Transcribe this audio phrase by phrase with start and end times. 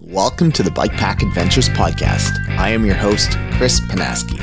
[0.00, 2.30] Welcome to the Bike Pack Adventures podcast.
[2.50, 4.38] I am your host, Chris Panaski.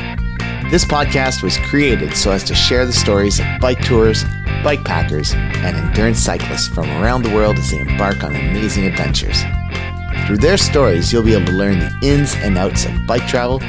[0.70, 4.26] This podcast was created so as to share the stories of bike tours,
[4.66, 9.42] bike packers, and endurance cyclists from around the world as they embark on amazing adventures.
[10.28, 13.62] Through their stories, you'll be able to learn the ins and outs of bike travel.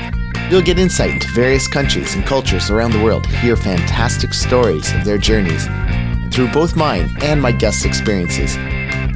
[0.50, 5.05] You'll get insight into various countries and cultures around the world, hear fantastic stories of
[5.05, 5.68] their journeys.
[5.68, 8.57] And through both mine and my guests' experiences,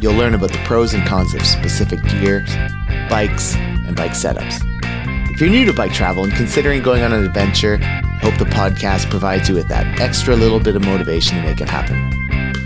[0.01, 2.41] You'll learn about the pros and cons of specific gear,
[3.11, 4.61] bikes, and bike setups.
[5.31, 8.46] If you're new to bike travel and considering going on an adventure, I hope the
[8.46, 11.96] podcast provides you with that extra little bit of motivation to make it happen.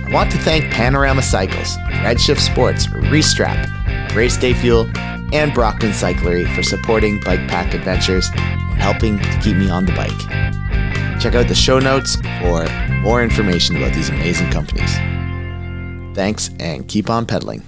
[0.07, 4.88] I want to thank Panorama Cycles, Redshift Sports, Restrap, Race Day Fuel,
[5.32, 9.93] and Brockman Cyclery for supporting Bike Pack Adventures and helping to keep me on the
[9.93, 11.21] bike.
[11.21, 12.65] Check out the show notes for
[13.01, 14.95] more information about these amazing companies.
[16.14, 17.64] Thanks and keep on pedaling.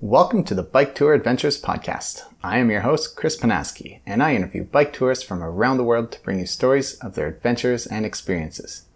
[0.00, 2.24] Welcome to the Bike Tour Adventures podcast.
[2.42, 6.10] I am your host, Chris Panaski, and I interview bike tourists from around the world
[6.10, 8.86] to bring you stories of their adventures and experiences.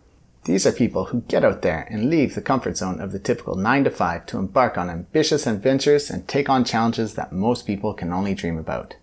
[0.46, 3.54] These are people who get out there and leave the comfort zone of the typical
[3.54, 7.94] 9 to 5 to embark on ambitious adventures and take on challenges that most people
[7.94, 8.96] can only dream about.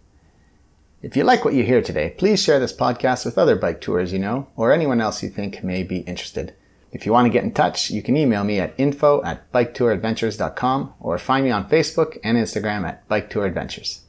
[1.03, 4.13] If you like what you hear today, please share this podcast with other bike tours
[4.13, 6.53] you know or anyone else you think may be interested.
[6.91, 10.93] If you want to get in touch, you can email me at info at biketouradventures.com
[10.99, 14.01] or find me on Facebook and Instagram at biketouradventures.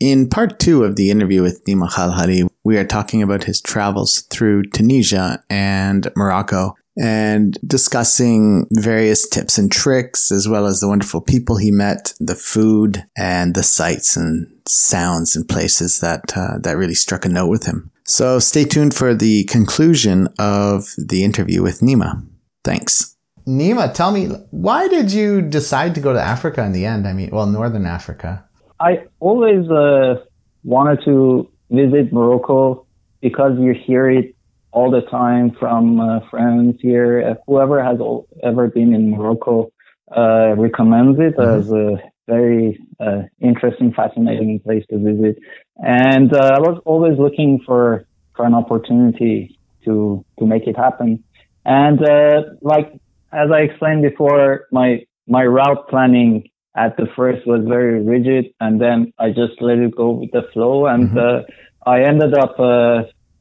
[0.00, 4.22] In part two of the interview with Nima Khalhari, we are talking about his travels
[4.22, 11.20] through Tunisia and Morocco and discussing various tips and tricks, as well as the wonderful
[11.20, 16.76] people he met, the food, and the sights and sounds and places that uh, that
[16.76, 17.90] really struck a note with him.
[18.04, 22.24] So stay tuned for the conclusion of the interview with Nima.
[22.62, 23.16] Thanks.
[23.46, 27.06] Nima, tell me, why did you decide to go to Africa in the end?
[27.06, 28.44] I mean, well, Northern Africa.
[28.80, 30.24] I always uh,
[30.64, 32.86] wanted to visit Morocco
[33.20, 34.34] because you hear it
[34.72, 37.30] all the time from uh, friends here.
[37.30, 37.98] Uh, whoever has
[38.42, 39.72] ever been in Morocco
[40.16, 41.60] uh, recommends it mm-hmm.
[41.60, 45.38] as a very uh, interesting, fascinating place to visit.
[45.76, 51.22] And uh, I was always looking for for an opportunity to to make it happen.
[51.64, 52.92] And uh, like
[53.32, 58.80] as I explained before, my my route planning at the first was very rigid, and
[58.80, 61.50] then I just let it go with the flow, and mm-hmm.
[61.86, 62.56] I ended up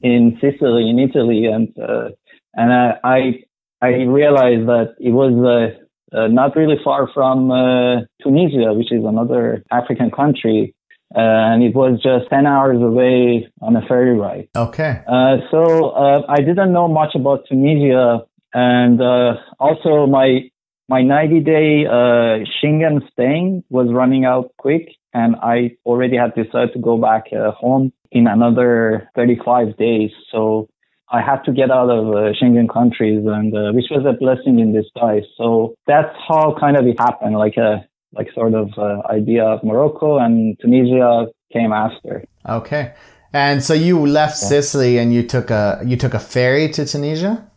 [0.02, 2.10] in Sicily, in Italy, and uh,
[2.54, 2.72] and
[3.04, 3.44] I
[3.82, 5.34] I realized that it was
[6.14, 10.76] uh, uh, not really far from uh, Tunisia, which is another African country,
[11.16, 14.48] uh, and it was just ten hours away on a ferry ride.
[14.56, 15.02] Okay.
[15.08, 15.92] Uh, so
[16.28, 19.02] I didn't know much about Tunisia, and
[19.60, 20.50] also my
[20.88, 26.74] my 90 day uh, Schengen staying was running out quick, and I already had decided
[26.74, 30.12] to go back uh, home in another 35 days.
[30.32, 30.70] So
[31.12, 34.60] I had to get out of uh, Schengen countries, and uh, which was a blessing
[34.60, 35.24] in disguise.
[35.38, 39.64] So that's how kind of it happened, like a like sort of uh, idea of
[39.64, 42.24] Morocco and Tunisia came after.
[42.48, 42.94] Okay,
[43.34, 44.48] and so you left yeah.
[44.50, 47.52] Sicily and you took a you took a ferry to Tunisia.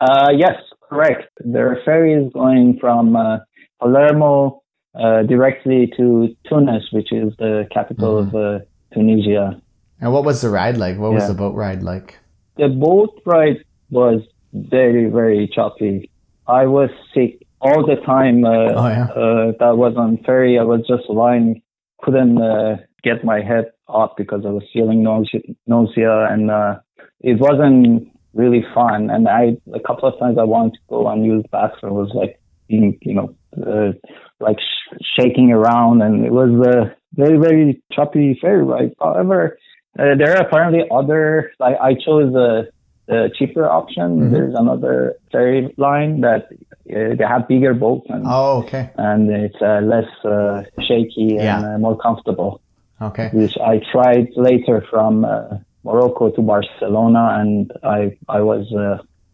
[0.00, 0.56] Uh, yes,
[0.88, 1.28] correct.
[1.40, 3.38] There are ferries going from uh,
[3.80, 4.62] Palermo
[4.94, 8.34] uh, directly to Tunis, which is the capital mm.
[8.34, 8.62] of
[8.94, 9.60] Tunisia.
[10.00, 10.98] And what was the ride like?
[10.98, 11.14] What yeah.
[11.14, 12.18] was the boat ride like?
[12.56, 14.20] The boat ride was
[14.52, 16.10] very, very choppy.
[16.46, 18.44] I was sick all the time.
[18.44, 19.04] Uh, oh, yeah.
[19.04, 20.58] uh, that was on ferry.
[20.58, 21.62] I was just lying,
[22.02, 26.76] couldn't uh, get my head up because I was feeling nausea, nausea and uh,
[27.20, 29.10] it wasn't really fun.
[29.10, 31.94] And I, a couple of times I wanted to go and use bathroom.
[31.94, 33.34] was like, being, you know,
[33.66, 33.92] uh,
[34.40, 38.92] like sh- shaking around and it was a very, very choppy ferry ride.
[39.00, 39.58] However,
[39.98, 41.52] uh, there are apparently other.
[41.60, 42.70] I, I chose the,
[43.06, 44.20] the cheaper option.
[44.20, 44.32] Mm-hmm.
[44.32, 48.06] There's another ferry line that uh, they have bigger boats.
[48.08, 48.90] And, oh, okay.
[48.96, 51.56] And it's uh, less uh, shaky yeah.
[51.56, 52.60] and uh, more comfortable.
[53.00, 53.30] Okay.
[53.32, 58.64] Which I tried later from uh, Morocco to Barcelona, and I I was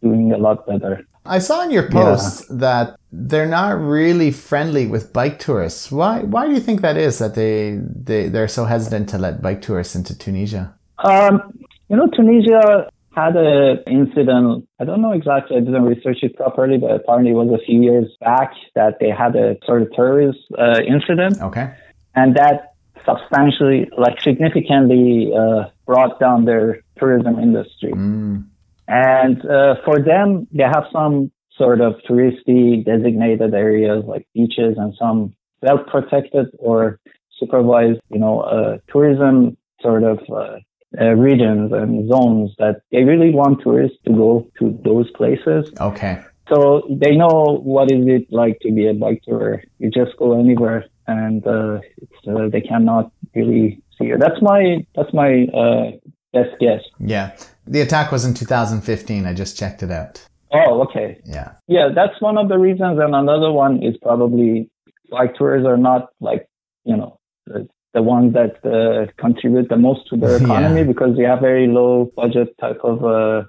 [0.03, 1.05] doing a lot better.
[1.25, 2.57] I saw in your post yeah.
[2.57, 5.91] that they're not really friendly with bike tourists.
[5.93, 6.21] Why?
[6.21, 7.19] Why do you think that is?
[7.19, 10.75] That they they they're so hesitant to let bike tourists into Tunisia?
[10.99, 11.59] Um,
[11.89, 14.69] you know, Tunisia had an incident.
[14.79, 15.57] I don't know exactly.
[15.57, 19.11] I didn't research it properly, but apparently it was a few years back that they
[19.11, 21.41] had a sort of terrorist uh, incident.
[21.43, 21.75] Okay.
[22.15, 22.75] And that
[23.05, 27.93] substantially, like significantly, uh, brought down their tourism industry.
[27.93, 28.47] Mm.
[28.91, 34.93] And uh, for them, they have some sort of touristy designated areas like beaches and
[34.99, 35.33] some
[35.63, 36.99] well protected or
[37.39, 40.57] supervised, you know, uh, tourism sort of uh,
[41.01, 45.73] uh, regions and zones that they really want tourists to go to those places.
[45.81, 46.21] Okay.
[46.49, 49.63] So they know what is it like to be a bike tourer.
[49.79, 51.79] You just go anywhere and uh,
[52.27, 54.19] uh, they cannot really see you.
[54.19, 55.93] That's my that's my uh,
[56.33, 56.83] best guess.
[56.99, 57.37] Yeah.
[57.71, 59.27] The attack was in 2015.
[59.27, 60.21] I just checked it out.
[60.53, 61.21] Oh, okay.
[61.25, 61.53] Yeah.
[61.69, 62.99] Yeah, that's one of the reasons.
[63.01, 64.69] And another one is probably
[65.11, 66.49] bike tours are not like,
[66.85, 70.87] you know, the, the ones that uh, contribute the most to the economy Yeah.
[70.93, 73.43] because they have very low budget type of uh,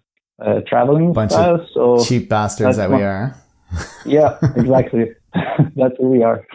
[0.43, 3.35] uh, traveling Bunch of So cheap bastards that we one- are.
[4.05, 5.05] yeah, exactly.
[5.75, 6.45] that's who we are.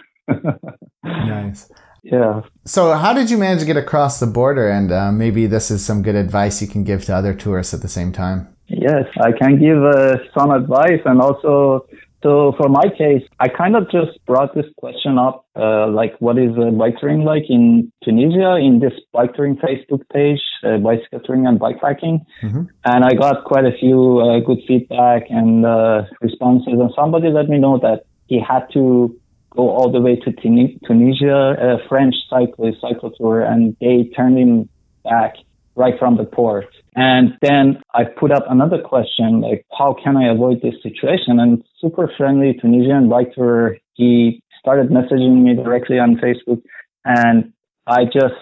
[1.05, 1.69] Nice.
[2.13, 2.43] Yeah.
[2.65, 4.69] So, how did you manage to get across the border?
[4.69, 7.83] And uh, maybe this is some good advice you can give to other tourists at
[7.83, 8.49] the same time.
[8.69, 11.87] Yes, I can give uh, some advice and also,
[12.23, 16.39] so for my case, I kind of just brought this question up, uh, like what
[16.39, 21.21] is uh, bike touring like in Tunisia in this bike touring Facebook page, uh, bicycle
[21.25, 22.25] touring and bikepacking.
[22.43, 22.69] Mhm.
[22.85, 27.49] And I got quite a few uh, good feedback and uh, responses and somebody let
[27.49, 29.15] me know that he had to
[29.57, 34.39] go all the way to Tuni- Tunisia, a French cyclist, cycle tour, and they turned
[34.39, 34.69] him
[35.05, 35.35] back
[35.75, 36.67] right from the port.
[36.95, 41.39] And then I put up another question, like, how can I avoid this situation?
[41.39, 46.63] And super friendly Tunisian writer, he started messaging me directly on Facebook
[47.05, 47.53] and
[47.87, 48.35] I just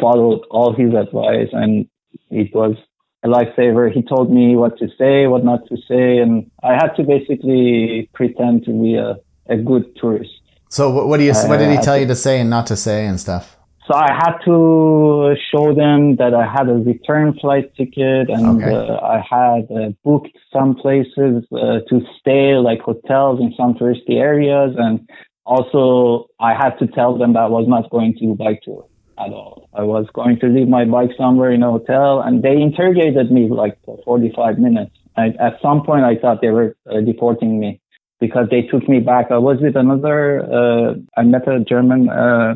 [0.00, 1.86] followed all his advice and
[2.30, 2.74] it was
[3.22, 3.92] a lifesaver.
[3.92, 8.10] He told me what to say, what not to say, and I had to basically
[8.14, 9.16] pretend to be a,
[9.48, 10.30] a good tourist.
[10.68, 11.32] So, what, what do you?
[11.32, 13.56] what did he Uh, I tell you to say and not to say and stuff?
[13.88, 18.76] So I had to show them that I had a return flight ticket and Okay.
[18.76, 24.16] uh, I had uh, booked some places uh, to stay, like hotels in some touristy
[24.20, 24.76] areas.
[24.76, 25.08] And
[25.46, 28.84] also I had to tell them that I was not going to bike tour
[29.18, 29.70] at all.
[29.72, 33.48] I was going to leave my bike somewhere in a hotel and they interrogated me
[33.48, 34.94] like for 45 minutes.
[35.16, 37.80] I, at some point I thought they were uh, deporting me
[38.20, 39.30] because they took me back.
[39.30, 42.54] I was with another, uh, I met a German, uh,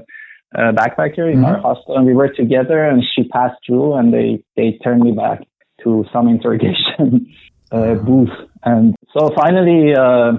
[0.55, 4.43] uh, backpacker in our hostel and we were together and she passed through and they,
[4.57, 5.41] they turned me back
[5.83, 7.35] to some interrogation
[7.73, 8.29] uh, booth.
[8.63, 10.33] And so finally, uh,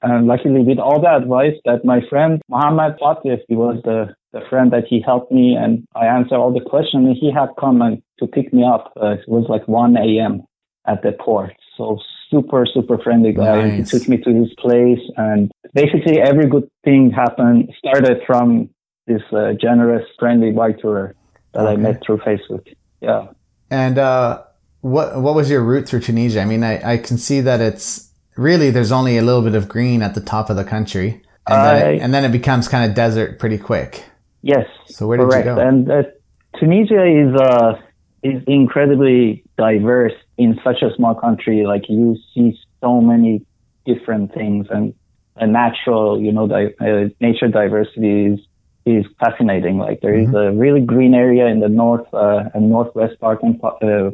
[0.00, 4.40] and luckily with all the advice that my friend Mohammed Fatif, he was the, the
[4.48, 7.82] friend that he helped me and I answered all the questions and he had come
[7.82, 8.92] and to pick me up.
[8.96, 10.42] Uh, it was like 1 a.m.
[10.86, 11.52] at the port.
[11.76, 11.98] So
[12.30, 13.68] super, super friendly guy.
[13.68, 13.90] Nice.
[13.90, 18.70] He took me to his place and basically every good thing happened, started from
[19.06, 21.14] this uh, generous, friendly bike tourer
[21.52, 22.66] that I met through Facebook.
[23.00, 23.28] Yeah.
[23.70, 24.42] And uh,
[24.80, 26.40] what what was your route through Tunisia?
[26.40, 29.68] I mean, I, I can see that it's really there's only a little bit of
[29.68, 32.88] green at the top of the country, and then it, and then it becomes kind
[32.88, 34.04] of desert pretty quick.
[34.42, 34.66] Yes.
[34.86, 35.58] So where did you go?
[35.58, 36.02] And uh,
[36.58, 37.74] Tunisia is uh,
[38.22, 41.66] is incredibly diverse in such a small country.
[41.66, 43.44] Like you see so many
[43.84, 44.94] different things, and
[45.36, 48.40] a natural, you know, di- uh, nature diversity is
[48.86, 49.76] is fascinating.
[49.78, 53.60] Like there is a really green area in the north uh, and northwest part, and
[53.62, 54.10] uh, uh,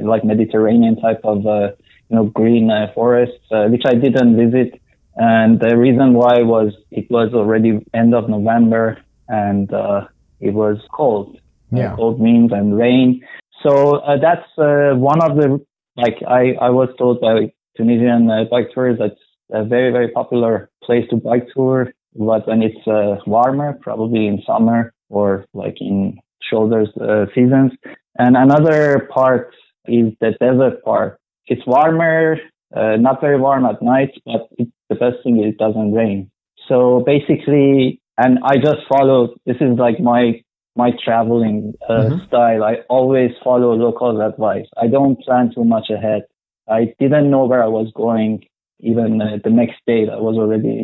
[0.00, 1.70] like Mediterranean type of uh,
[2.10, 4.80] you know green uh, forests, uh, which I didn't visit.
[5.16, 10.06] And the reason why was it was already end of November and uh,
[10.40, 11.38] it was cold.
[11.70, 11.94] Yeah.
[11.96, 13.22] Cold means and rain.
[13.62, 15.64] So uh, that's uh, one of the
[15.96, 19.20] like I, I was told by Tunisian uh, bike tours that's
[19.52, 21.92] a very very popular place to bike tour.
[22.14, 26.88] But when it's warmer, probably in summer or like in shoulders
[27.34, 27.72] seasons.
[28.18, 29.54] And another part
[29.86, 31.20] is the desert part.
[31.46, 32.36] It's warmer,
[32.74, 36.30] uh, not very warm at night, but it, the best thing is it doesn't rain.
[36.68, 39.34] So basically, and I just follow.
[39.46, 40.42] This is like my
[40.82, 41.58] my traveling
[41.88, 42.26] uh, Mhm.
[42.26, 42.60] style.
[42.72, 44.68] I always follow locals' advice.
[44.84, 46.22] I don't plan too much ahead.
[46.78, 48.32] I didn't know where I was going.
[48.90, 50.76] Even uh, the next day, I was already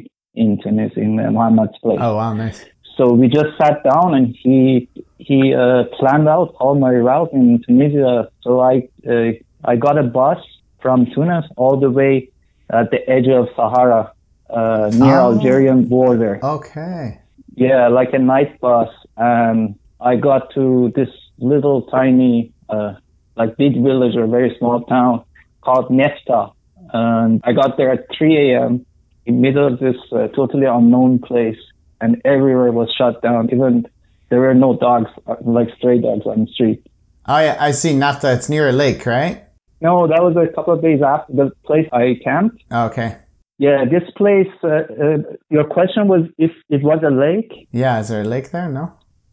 [0.43, 2.01] in Tunis in uh, Muhammad's place.
[2.07, 2.61] Oh wow, nice.
[2.97, 4.89] So we just sat down and he
[5.29, 8.29] he uh, planned out all my route in Tunisia.
[8.45, 8.75] So I
[9.13, 9.31] uh,
[9.71, 10.41] I got a bus
[10.83, 12.13] from Tunis all the way
[12.79, 14.03] at the edge of Sahara,
[14.59, 15.29] uh, near Oh.
[15.31, 16.35] Algerian border.
[16.57, 17.03] Okay.
[17.67, 18.91] Yeah, like a night bus.
[19.17, 21.09] And I got to this
[21.39, 22.95] little tiny, uh,
[23.37, 25.25] like big village or very small town
[25.63, 26.53] called Nefta.
[26.93, 28.85] And I got there at 3 a.m.
[29.25, 31.57] in middle of this uh, totally unknown place
[32.01, 33.49] and everywhere was shut down.
[33.51, 33.87] Even
[34.29, 36.87] there were no dogs, uh, like stray dogs on the street.
[37.27, 38.37] Oh yeah, I see Nafta.
[38.37, 39.45] It's near a lake, right?
[39.81, 42.63] No, that was a couple of days after the place I camped.
[42.71, 43.17] Okay.
[43.57, 44.49] Yeah, this place.
[44.63, 45.19] Uh, uh,
[45.49, 47.69] your question was if it was a lake.
[47.73, 48.69] Yeah, is there a lake there?
[48.69, 48.93] No.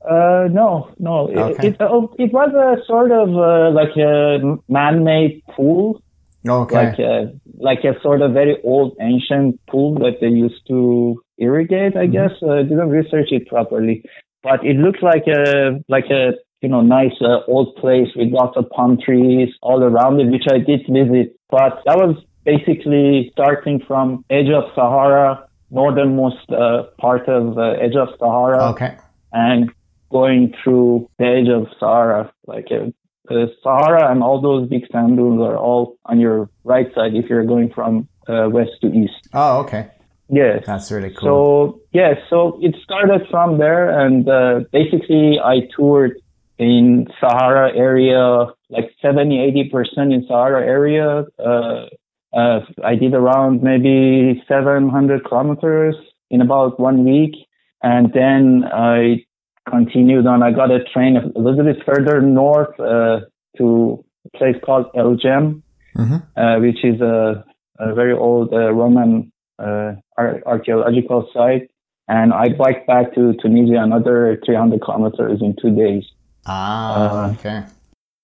[0.10, 1.30] Uh, no, no.
[1.30, 1.68] Okay.
[1.68, 6.02] It, it, oh, it was a sort of uh, like a man-made pool,
[6.48, 6.76] Okay.
[6.76, 11.96] like a, like a sort of very old ancient pool that they used to irrigate.
[11.96, 14.04] I guess uh, I didn't research it properly,
[14.42, 18.58] but it looked like a like a you know nice uh, old place with lots
[18.58, 21.36] of palm trees all around it, which I did visit.
[21.52, 27.96] But that was basically starting from edge of Sahara, northernmost uh, part of uh, edge
[27.96, 28.98] of Sahara okay.
[29.32, 29.72] and
[30.12, 32.92] going through the edge of Sahara, like uh,
[33.28, 37.30] the Sahara and all those big sand dunes are all on your right side if
[37.30, 39.30] you're going from uh, west to east.
[39.34, 39.90] Oh, okay.
[40.30, 40.64] Yes.
[40.66, 41.76] That's really cool.
[41.76, 46.14] So yeah, so it started from there, and uh, basically I toured
[46.58, 51.26] in Sahara area, like 70, 80 percent in Sahara area.
[51.38, 51.88] Uh,
[52.34, 55.96] uh, I did around maybe 700 kilometers
[56.30, 57.36] in about one week,
[57.84, 59.26] and then I
[59.70, 60.44] continued on.
[60.44, 63.22] I got a train a little bit further north uh,
[63.58, 65.64] to a place called El Jem,
[65.98, 66.22] Mhm.
[66.38, 67.44] uh, which is a,
[67.80, 71.70] a very old uh, Roman uh, ar- archaeological site.
[72.08, 76.04] And I biked back to Tunisia another 300 kilometers in two days.
[76.48, 77.64] Ah, uh, okay.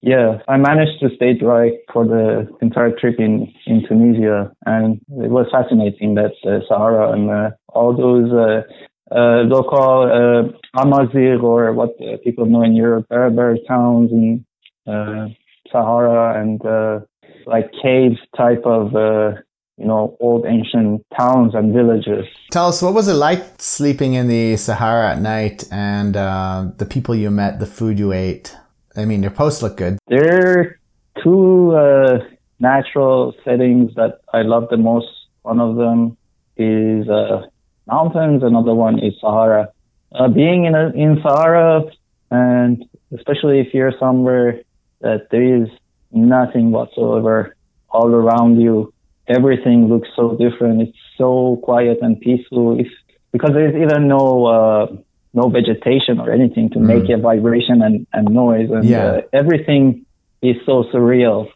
[0.02, 5.32] Yeah, I managed to stay dry for the entire trip in, in Tunisia, and it
[5.32, 8.32] was fascinating that uh, Sahara and uh, all those
[9.12, 14.46] uh, uh, local uh, Amazigh or what uh, people know in Europe, Berber towns in
[14.86, 15.28] uh,
[15.72, 17.00] Sahara and uh,
[17.46, 19.40] like cave type of uh,
[19.78, 22.26] you know old ancient towns and villages.
[22.52, 26.86] Tell us, what was it like sleeping in the Sahara at night and uh, the
[26.86, 28.56] people you met, the food you ate?
[28.96, 30.00] I mean, your posts look good.
[30.08, 30.80] There are
[31.24, 32.20] two uh,
[32.60, 35.08] natural settings that I love the most.
[35.44, 36.18] One of them
[36.58, 37.44] is uh,
[37.88, 38.44] mountains.
[38.44, 39.70] Another one is Sahara.
[40.14, 41.84] Uh, being in a, in Sahara,
[42.32, 44.62] and especially if you're somewhere
[45.02, 45.70] that there is
[46.12, 47.56] nothing whatsoever
[47.90, 48.94] all around you,
[49.28, 50.82] everything looks so different.
[50.82, 52.80] It's so quiet and peaceful.
[52.80, 52.88] If
[53.32, 54.88] because there's even no uh,
[55.34, 59.06] no vegetation or anything to make a vibration and, and noise, and Yeah.
[59.06, 60.06] uh, everything
[60.42, 61.50] is so surreal.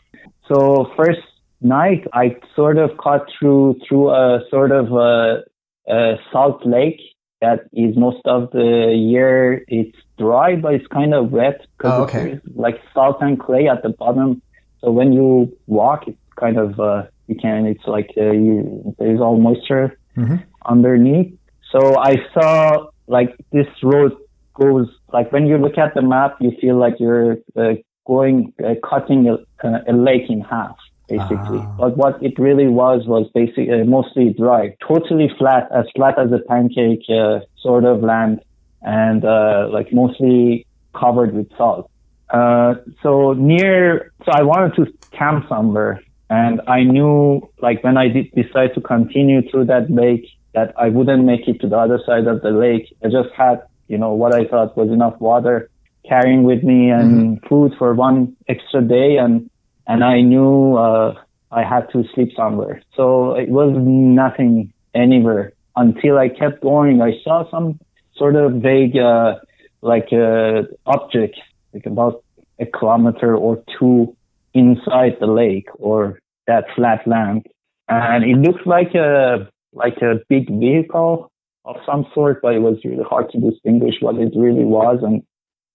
[0.48, 1.22] So first
[1.62, 5.44] night, I sort of caught through through a sort of a,
[5.88, 7.00] a salt lake
[7.42, 12.04] that is most of the year it's dry, but it's kind of wet because Oh,
[12.04, 12.34] okay.
[12.34, 14.42] it's like salt and clay at the bottom.
[14.82, 19.20] So when you walk, it's kind of uh, you can it's like uh, you, there's
[19.20, 20.44] all moisture Mhm.
[20.66, 21.34] underneath.
[21.72, 24.14] So I saw like this road
[24.54, 27.74] goes like when you look at the map, you feel like you're uh,
[28.06, 29.36] going uh, cutting a,
[29.68, 30.76] uh, a lake in half
[31.12, 31.62] basically.
[31.62, 31.76] Ah.
[31.82, 36.32] But what it really was was basically uh, mostly dry, totally flat, as flat as
[36.32, 38.42] a pancake uh, sort of land,
[38.82, 41.90] and uh, like mostly covered with salt.
[42.30, 48.08] Uh, so near, so I wanted to camp somewhere, and I knew like when I
[48.08, 52.00] did decide to continue through that lake that I wouldn't make it to the other
[52.06, 52.86] side of the lake.
[53.04, 55.70] I just had, you know, what I thought was enough water
[56.08, 59.51] carrying with me and food for one extra day, and
[59.92, 61.16] and I knew uh,
[61.52, 62.82] I had to sleep somewhere.
[62.96, 67.02] So it was nothing anywhere until I kept going.
[67.02, 67.78] I saw some
[68.16, 69.36] sort of vague, uh,
[69.82, 71.36] like uh, object,
[71.74, 72.24] like about
[72.58, 74.16] a kilometer or two
[74.54, 77.46] inside the lake or that flat land,
[77.90, 81.30] and it looked like a like a big vehicle
[81.66, 85.00] of some sort, but it was really hard to distinguish what it really was.
[85.02, 85.22] And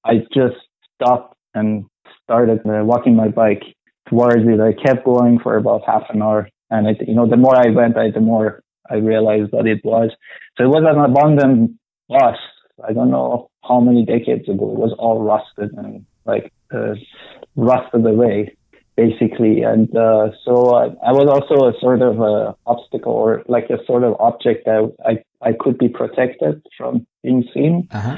[0.05, 0.57] I just
[0.95, 1.85] stopped and
[2.25, 3.76] started uh, walking my bike
[4.09, 4.61] towards it.
[4.61, 7.71] I kept going for about half an hour, and it, you know, the more I
[7.71, 10.11] went, I, the more I realized that it was.
[10.57, 12.39] So it was an abandoned bus.
[12.87, 14.71] I don't know how many decades ago.
[14.73, 16.95] It was all rusted and like uh,
[17.57, 18.57] rusted away,
[18.97, 19.63] basically.
[19.63, 23.85] And uh, so I, I was also a sort of a obstacle or like a
[23.87, 28.17] sort of object that I I could be protected from being seen Uh-huh.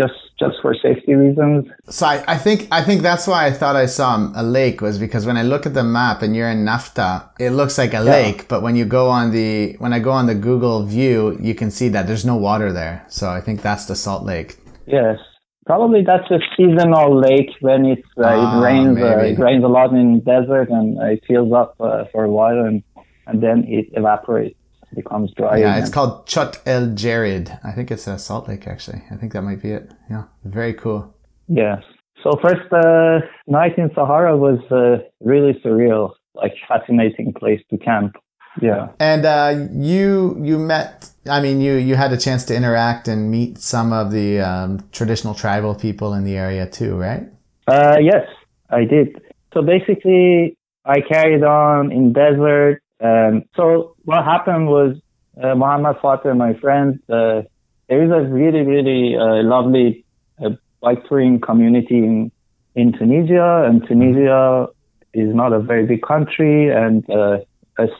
[0.00, 1.60] Just just for safety reasons.
[1.88, 4.96] So I, I think I think that's why I thought I saw a lake was
[4.98, 8.00] because when I look at the map and you're in Nafta, it looks like a
[8.00, 11.54] lake, but when you go on the when I go on the Google view, you
[11.60, 12.96] can see that there's no water there.
[13.08, 14.50] So I think that's the Salt Lake.
[14.86, 15.18] Yes,
[15.66, 18.98] probably that's a seasonal lake when it's uh, Ah, it rains.
[18.98, 22.60] Uh, it rains a lot in desert and it fills up uh, for a while
[22.68, 22.82] and
[23.26, 24.58] and then it evaporates,
[24.94, 25.58] becomes dry.
[25.58, 27.58] Yeah, it's called Chott el Djerid.
[27.64, 29.02] I think it's a Salt Lake actually.
[29.10, 29.92] I think that might be it.
[30.08, 31.14] Yeah, very cool.
[31.48, 31.82] Yes.
[32.22, 38.16] So first uh, night in Sahara was uh, really surreal, like fascinating place to camp.
[38.60, 38.88] Yeah.
[38.98, 41.08] And uh, you you met.
[41.28, 44.86] I mean, you you had a chance to interact and meet some of the um,
[44.92, 47.28] traditional tribal people in the area too, right?
[47.66, 48.26] Uh, yes,
[48.70, 49.20] I did.
[49.54, 52.82] So basically, I carried on in desert.
[53.00, 54.96] Um, so what happened was
[55.42, 57.42] uh, Muhammad Fateh, my friend, uh,
[57.88, 60.04] there is a really, really uh, lovely
[60.42, 62.30] uh, bike touring community in,
[62.74, 64.68] in Tunisia, and Tunisia
[65.12, 67.38] is not a very big country, and uh,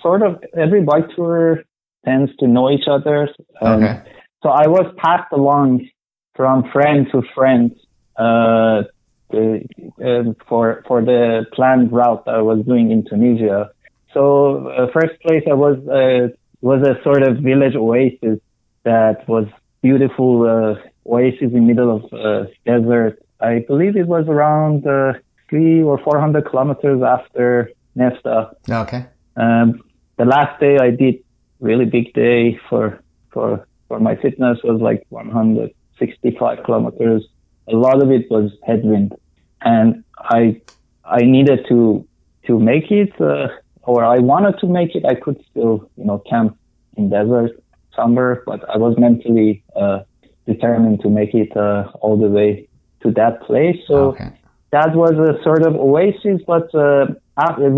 [0.03, 1.65] sort of every bike tourer
[2.05, 3.29] tends to know each other.
[3.61, 4.03] Um, okay.
[4.43, 5.89] So I was passed along
[6.35, 7.77] from friend to friend
[8.17, 8.85] uh,
[9.33, 13.71] uh, for for the planned route I was doing in Tunisia.
[14.15, 18.41] So uh, first place I was uh, was a sort of village oasis
[18.83, 19.47] that was
[19.83, 20.75] beautiful uh,
[21.07, 23.23] oasis in the middle of uh, desert.
[23.41, 25.15] I believe it was around uh,
[25.49, 28.55] three or four hundred kilometers after Nefta.
[28.69, 29.07] Okay.
[29.37, 29.83] Um,
[30.17, 31.23] the last day I did
[31.61, 33.03] really big day for
[33.33, 37.27] for for my fitness was like 165 kilometers.
[37.69, 39.15] A lot of it was headwind,
[39.61, 40.61] and I
[41.05, 42.07] I needed to
[42.47, 43.49] to make it, uh,
[43.91, 45.05] or I wanted to make it.
[45.13, 46.57] I could still you know camp
[46.97, 47.53] in desert
[47.99, 49.99] somewhere, but I was mentally uh,
[50.47, 52.69] determined to make it uh, all the way
[53.03, 53.79] to that place.
[53.89, 54.31] So okay.
[54.73, 57.07] that was a sort of oasis, but uh,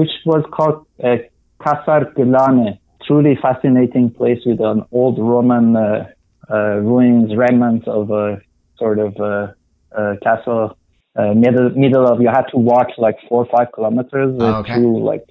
[0.01, 1.17] which was called uh,
[1.63, 6.09] Ksar Ghilane, truly fascinating place with an old Roman uh,
[6.51, 8.41] uh, ruins, remnants of a
[8.79, 9.53] sort of uh,
[9.97, 10.77] uh, castle.
[11.15, 14.73] Uh, middle, middle of you had to walk like four or five kilometers oh, okay.
[14.73, 15.27] through like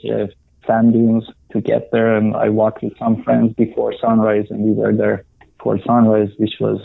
[0.66, 2.16] sand dunes to get there.
[2.16, 5.26] And I walked with some friends before sunrise, and we were there
[5.62, 6.80] for sunrise, which was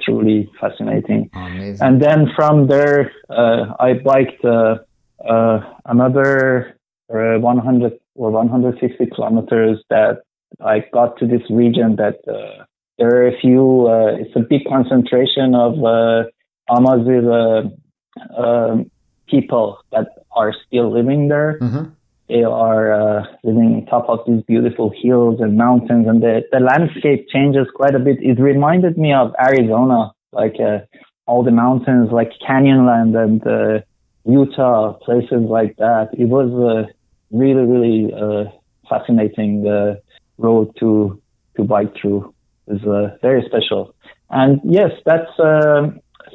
[0.00, 1.30] truly fascinating.
[1.34, 4.78] Oh, and then from there, uh, I biked uh,
[5.26, 6.76] uh, another
[7.08, 10.22] 100 or 150 kilometers that
[10.60, 12.64] I got to this region that uh,
[12.98, 16.24] there are a few, uh, it's a big concentration of uh,
[16.70, 18.90] Amazigh uh, um,
[19.28, 21.58] people that are still living there.
[21.60, 21.90] Mm-hmm.
[22.28, 26.60] They are uh, living on top of these beautiful hills and mountains, and the, the
[26.60, 28.16] landscape changes quite a bit.
[28.20, 30.78] It reminded me of Arizona, like uh,
[31.26, 33.84] all the mountains, like Canyonland and uh,
[34.24, 36.08] Utah, places like that.
[36.14, 36.92] It was a
[37.36, 38.50] really, really uh,
[38.88, 39.96] fascinating uh,
[40.38, 41.20] road to
[41.56, 42.34] to bike through.
[42.68, 43.94] is uh, very special.
[44.30, 45.90] And yes, that's uh,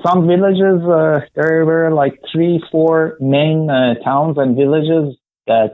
[0.05, 0.81] some villages.
[0.87, 5.15] Uh, there were like three, four main uh, towns and villages
[5.49, 5.73] that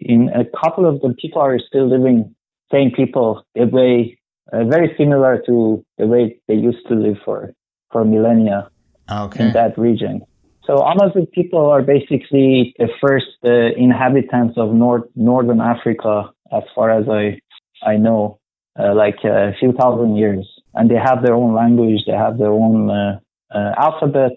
[0.00, 2.34] in a couple of them people are still living.
[2.72, 4.18] Same people, the way
[4.52, 7.52] very similar to the way they used to live for
[7.92, 8.70] for millennia
[9.10, 9.46] okay.
[9.46, 10.22] in that region.
[10.66, 16.90] So Amazigh people are basically the first uh, inhabitants of North Northern Africa, as far
[16.90, 17.38] as I
[17.82, 18.38] I know,
[18.78, 22.38] uh, like uh, a few thousand years, and they have their own language, they have
[22.38, 23.20] their own uh,
[23.54, 24.32] uh, alphabet,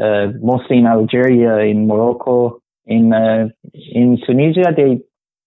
[0.00, 3.12] uh, mostly in Algeria, in Morocco, in
[3.72, 5.00] in Tunisia, they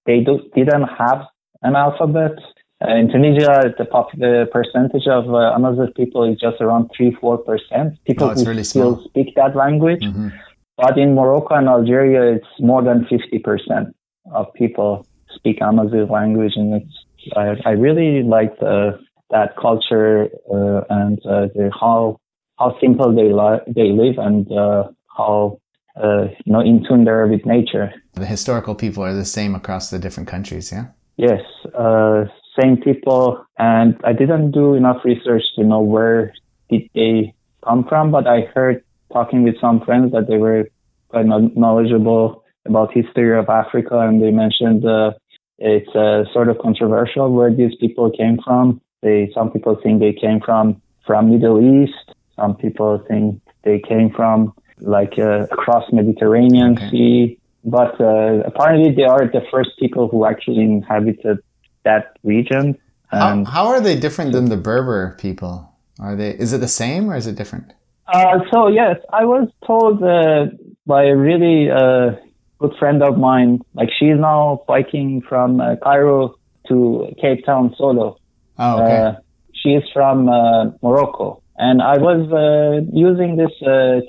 [0.05, 1.27] they do, didn't have
[1.61, 2.33] an alphabet.
[2.79, 7.17] Uh, in Tunisia, the, pop, the percentage of uh, Amazigh people is just around 3
[7.21, 7.97] 4%.
[8.05, 9.05] People who really still small.
[9.09, 10.01] speak that language.
[10.01, 10.29] Mm-hmm.
[10.77, 13.91] But in Morocco and Algeria, it's more than 50%
[14.31, 16.53] of people speak Amazigh language.
[16.55, 18.99] And it's, I, I really like the,
[19.31, 22.19] that culture uh, and uh, the, how
[22.59, 25.59] how simple they, li- they live and uh, how
[26.01, 27.93] uh, you know in tune they are with nature.
[28.13, 30.87] The historical people are the same across the different countries, yeah.
[31.17, 31.41] Yes,
[31.77, 32.25] uh,
[32.59, 36.33] same people, and I didn't do enough research to know where
[36.69, 37.33] did they
[37.63, 40.69] come from, but I heard talking with some friends that they were
[41.09, 45.11] quite knowledgeable about history of Africa, and they mentioned uh,
[45.57, 48.81] it's uh, sort of controversial where these people came from.
[49.01, 52.13] They some people think they came from from Middle East.
[52.35, 56.89] Some people think they came from like uh, across Mediterranean okay.
[56.89, 57.39] Sea.
[57.63, 61.39] But uh, apparently, they are the first people who actually inhabited
[61.83, 62.77] that region.
[63.07, 65.73] How, how are they different than the Berber people?
[65.99, 66.31] Are they?
[66.31, 67.73] Is it the same or is it different?
[68.07, 70.47] Uh, so yes, I was told uh,
[70.85, 72.11] by a really uh,
[72.59, 73.59] good friend of mine.
[73.73, 76.35] Like she's now biking from uh, Cairo
[76.69, 78.17] to Cape Town solo.
[78.59, 78.97] Oh, okay.
[78.97, 79.13] Uh,
[79.53, 83.51] she's from uh, Morocco, and I was using this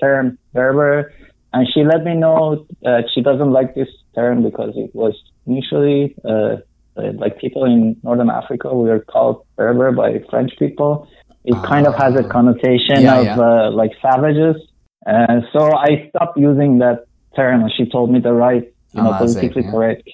[0.01, 1.13] term Berber,
[1.53, 5.15] and she let me know that she doesn't like this term because it was
[5.47, 6.57] initially uh,
[6.97, 11.09] like people in Northern Africa, we are called Berber by French people.
[11.45, 13.41] It uh, kind of has a connotation yeah, of yeah.
[13.41, 14.57] Uh, like savages.
[15.07, 17.07] Uh, so I stopped using that
[17.37, 17.65] term.
[17.77, 20.09] She told me the right, you know, politically correct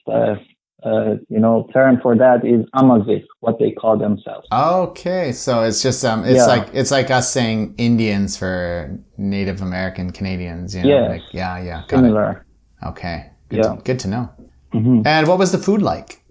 [0.85, 4.47] uh, you know, term for that is Amazigh, what they call themselves.
[4.53, 6.47] Okay, so it's just um, it's yeah.
[6.47, 10.75] like it's like us saying Indians for Native American Canadians.
[10.75, 10.89] You know?
[10.89, 12.45] Yeah, like, yeah, yeah, similar.
[12.83, 12.87] It.
[12.89, 14.31] Okay, good yeah, to, good to know.
[14.75, 15.07] Mm-hmm.
[15.07, 16.23] And what was the food like?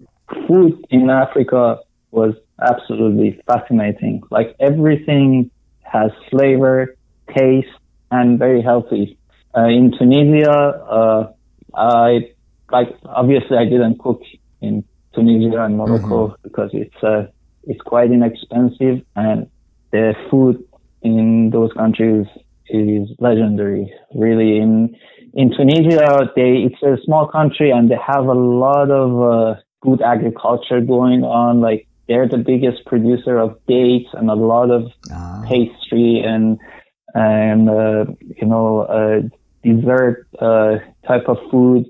[0.46, 4.22] Food in Africa was absolutely fascinating.
[4.30, 5.50] Like everything
[5.82, 6.96] has flavor,
[7.36, 7.68] taste,
[8.10, 9.18] and very healthy.
[9.56, 11.32] Uh, in Tunisia, uh,
[11.74, 12.30] I
[12.70, 14.22] like obviously I didn't cook
[14.66, 16.42] in Tunisia and Morocco mm-hmm.
[16.42, 17.26] because it's uh,
[17.64, 19.48] it's quite inexpensive and
[19.92, 20.62] the food
[21.02, 22.26] in those countries
[22.68, 23.92] is legendary.
[24.14, 24.96] Really, in
[25.34, 30.02] in Tunisia, they it's a small country and they have a lot of uh, good
[30.02, 31.60] agriculture going on.
[31.60, 35.42] Like they're the biggest producer of dates and a lot of ah.
[35.48, 36.58] pastry and
[37.14, 38.04] and uh,
[38.40, 39.20] you know uh,
[39.62, 41.86] dessert uh, type of food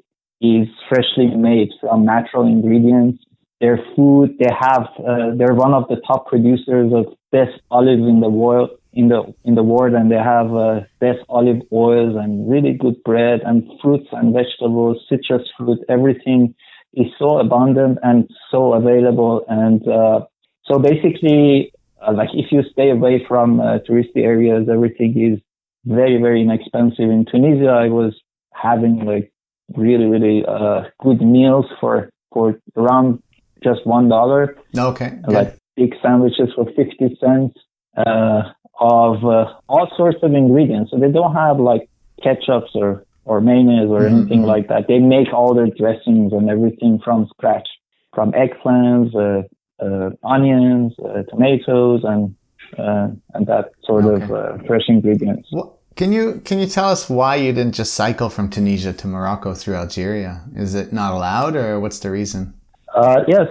[0.53, 3.19] is freshly made from natural ingredients.
[3.61, 8.21] Their food, they have, uh, they're one of the top producers of best olives in
[8.21, 12.51] the world, in the in the world, and they have uh, best olive oils and
[12.53, 16.55] really good bread and fruits and vegetables, citrus fruit, everything
[16.95, 19.45] is so abundant and so available.
[19.49, 20.21] And uh,
[20.65, 21.73] so basically,
[22.07, 25.41] uh, like if you stay away from uh, touristy areas, everything is
[25.85, 27.11] very, very inexpensive.
[27.11, 28.13] In Tunisia, I was
[28.53, 29.33] having like
[29.77, 33.23] really, really uh, good meals for, for around
[33.63, 34.57] just one dollar.
[34.77, 35.19] Okay.
[35.27, 37.55] Like big sandwiches for 50 cents
[37.97, 38.43] uh,
[38.79, 40.91] of uh, all sorts of ingredients.
[40.91, 41.89] So they don't have like
[42.23, 44.17] ketchups or or mayonnaise or mm-hmm.
[44.17, 44.87] anything like that.
[44.87, 47.67] They make all their dressings and everything from scratch,
[48.15, 49.45] from eggplants, uh,
[49.83, 52.35] uh, onions, uh, tomatoes, and
[52.79, 54.25] uh, and that sort okay.
[54.25, 55.49] of uh, fresh ingredients.
[55.53, 59.07] Well, can you can you tell us why you didn't just cycle from Tunisia to
[59.07, 60.43] Morocco through Algeria?
[60.55, 62.55] Is it not allowed, or what's the reason?
[62.95, 63.49] Uh, yes,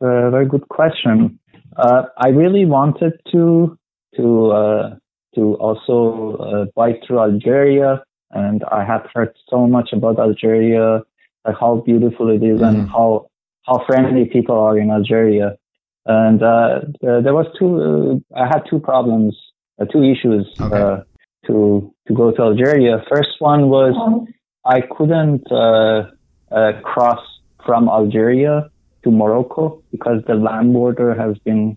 [0.00, 1.38] very good question.
[1.76, 3.78] I really wanted to
[4.16, 4.98] to
[5.34, 11.02] to also bike through Algeria and I have heard so much about Algeria,
[11.44, 12.80] like how beautiful it is mm-hmm.
[12.80, 13.26] and how
[13.66, 15.56] how friendly people are in Algeria.
[16.06, 18.22] And uh, there was two.
[18.34, 19.36] Uh, I had two problems,
[19.80, 21.02] uh, two issues okay.
[21.44, 23.02] Uh, to to go to Algeria.
[23.10, 23.94] First one was
[24.64, 26.10] I couldn't uh,
[26.50, 27.20] uh, cross
[27.64, 28.70] from Algeria
[29.04, 31.76] to Morocco because the land border has been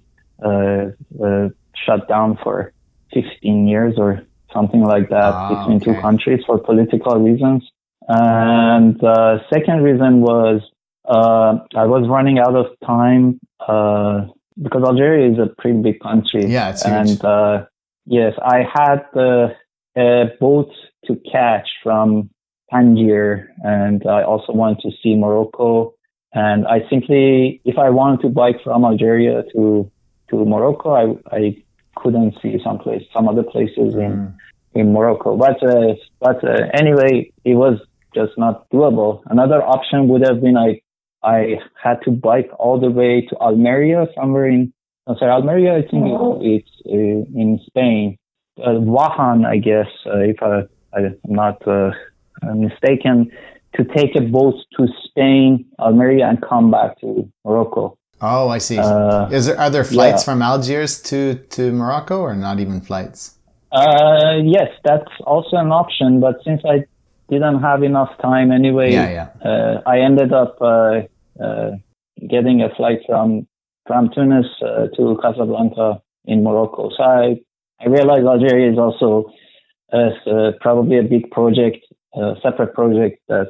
[1.85, 2.71] shut down for
[3.13, 4.21] 15 years or
[4.53, 5.93] something like that ah, between okay.
[5.93, 7.63] two countries for political reasons.
[8.07, 10.61] And the second reason was
[11.05, 14.27] uh, I was running out of time uh,
[14.61, 16.45] because Algeria is a pretty big country.
[16.45, 17.23] Yeah, it's and huge.
[17.23, 17.65] Uh,
[18.05, 19.05] yes, I had
[19.97, 20.71] a boat
[21.05, 22.29] to catch from
[22.71, 25.93] Tangier, and I also wanted to see Morocco.
[26.33, 29.89] And I simply, if I wanted to bike from Algeria to
[30.29, 31.63] to Morocco, I I
[31.95, 34.05] couldn't see some place, some other places mm.
[34.05, 34.33] in
[34.73, 35.37] in Morocco.
[35.37, 37.79] But uh, but uh, anyway, it was
[38.13, 39.21] just not doable.
[39.27, 40.81] Another option would have been I
[41.23, 44.73] I had to bike all the way to Almeria, somewhere in
[45.07, 45.75] no, sorry, Almeria.
[45.75, 46.39] I think oh.
[46.41, 48.17] it's uh, in Spain.
[48.57, 50.63] Uh, Oran, I guess, uh, if I,
[50.93, 51.91] I'm not uh,
[52.53, 53.31] mistaken,
[53.75, 57.97] to take a boat to Spain, Almeria, and come back to Morocco.
[58.21, 58.77] Oh, I see.
[58.77, 60.33] Uh, Is there are there flights yeah.
[60.33, 63.37] from Algiers to to Morocco, or not even flights?
[63.71, 66.21] Uh, yes, that's also an option.
[66.21, 66.85] But since I
[67.29, 69.49] didn't have enough time anyway, yeah, yeah.
[69.49, 71.01] Uh, I ended up uh,
[71.43, 71.71] uh
[72.29, 73.47] getting a flight from
[73.85, 76.89] from Tunis uh, to Casablanca in Morocco.
[76.95, 77.41] So I,
[77.79, 79.31] I realized Algeria is also
[79.93, 83.47] uh, probably a big project, a separate project that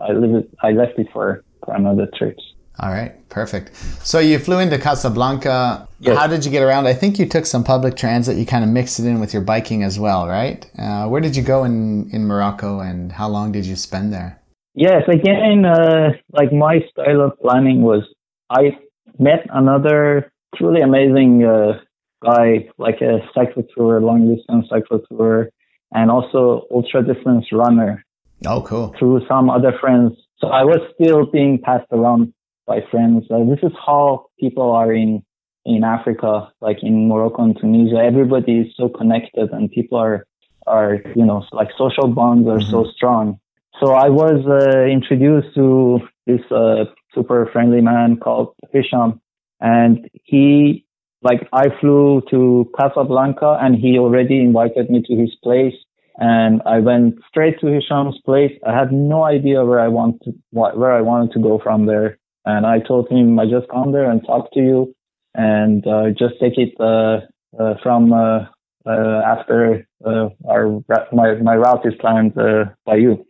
[0.00, 2.36] I, leave I left it for, for another trip.
[2.80, 3.76] All right, perfect.
[4.04, 5.88] So you flew into Casablanca.
[6.00, 6.18] Yes.
[6.18, 6.88] How did you get around?
[6.88, 8.36] I think you took some public transit.
[8.36, 10.66] You kind of mixed it in with your biking as well, right?
[10.76, 14.40] Uh, where did you go in, in Morocco and how long did you spend there?
[14.74, 18.02] Yes, again, uh, like my style of planning was
[18.50, 18.76] I
[19.18, 21.80] met another truly amazing uh,
[22.24, 25.50] guy, like a cycle tour, long distance cycle tour,
[25.92, 28.04] and also ultra distance runner.
[28.46, 28.94] Oh, cool.
[28.98, 30.12] Through some other friends.
[30.38, 32.32] So I was still being passed around
[32.66, 33.24] by friends.
[33.30, 35.22] Uh, this is how people are in
[35.66, 37.96] in Africa, like in Morocco and Tunisia.
[37.96, 40.26] Everybody is so connected, and people are
[40.66, 42.70] are you know like social bonds are mm-hmm.
[42.70, 43.38] so strong.
[43.80, 49.20] So I was uh, introduced to this uh, super friendly man called Hisham,
[49.60, 50.84] and he
[51.22, 55.74] like I flew to Casablanca, and he already invited me to his place.
[56.18, 58.52] and I went straight to Hisham's place.
[58.66, 62.18] I had no idea where I want to, where I wanted to go from there.
[62.44, 64.94] And I told him, I just come there and talk to you
[65.34, 67.20] and uh, just take it uh,
[67.60, 68.46] uh, from uh,
[68.86, 70.80] uh, after uh, our
[71.12, 73.26] my my route is planned by you.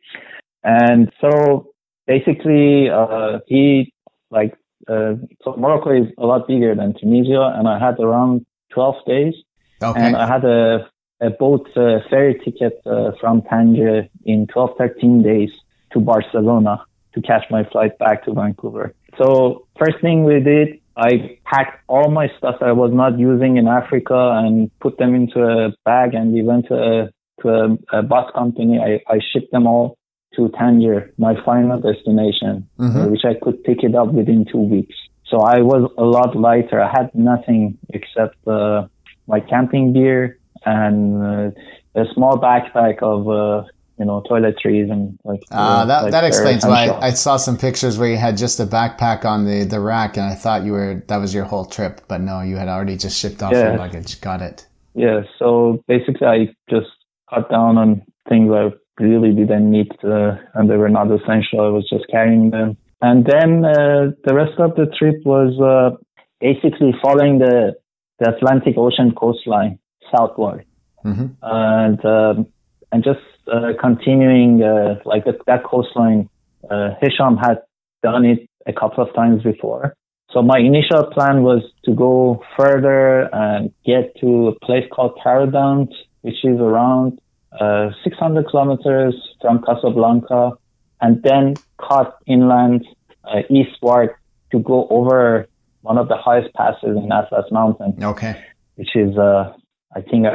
[0.65, 1.74] And so
[2.07, 3.93] basically, uh, he
[4.31, 4.57] like
[4.89, 9.35] uh, so Morocco is a lot bigger than Tunisia, and I had around 12 days,
[9.83, 10.01] okay.
[10.01, 10.89] and I had a
[11.21, 12.83] a boat uh, ferry ticket
[13.21, 15.51] from Tangier in 12 13 days
[15.93, 18.95] to Barcelona to catch my flight back to Vancouver.
[19.17, 23.57] So first thing we did, I packed all my stuff that I was not using
[23.57, 27.11] in Africa and put them into a bag and we went to a,
[27.43, 28.79] to a, a bus company.
[28.79, 29.97] I, I shipped them all
[30.37, 33.01] to Tangier, my final destination, mm-hmm.
[33.01, 34.95] uh, which I could pick it up within two weeks.
[35.27, 36.81] So I was a lot lighter.
[36.81, 38.87] I had nothing except uh,
[39.27, 43.67] my camping gear and uh, a small backpack of uh,
[43.99, 45.41] you know toiletries and like.
[45.51, 48.61] Uh, that like that explains why I, I, saw some pictures where you had just
[48.61, 51.65] a backpack on the the rack, and I thought you were that was your whole
[51.65, 53.71] trip, but no, you had already just shipped off yeah.
[53.71, 54.21] your luggage.
[54.21, 54.67] Got it.
[54.95, 55.23] Yeah.
[55.39, 56.91] So basically, I just
[57.31, 61.61] cut down on things I really didn't need, uh, and they were not essential.
[61.61, 65.97] I was just carrying them, and then uh, the rest of the trip was uh,
[66.41, 67.75] basically following the
[68.19, 69.79] the Atlantic Ocean coastline
[70.15, 70.65] southward.
[71.05, 71.27] Mm-hmm.
[71.43, 72.47] And um,
[72.93, 73.21] and just
[73.53, 76.29] uh, continuing uh, like that, that coastline.
[76.71, 77.59] Uh, Hisham had
[78.03, 79.95] done it a couple of times before.
[80.31, 85.91] So my initial plan was to go further and get to a place called Taroudant,
[86.23, 87.21] which is around
[87.61, 90.53] uh, 600 kilometers from Casablanca,
[91.01, 92.85] and then cut inland
[93.25, 94.11] uh, eastward
[94.53, 95.47] to go over
[95.83, 98.03] one of the highest passes in Atlas Mountain.
[98.03, 98.43] Okay.
[98.77, 99.53] Which is, uh,
[99.95, 100.27] I think,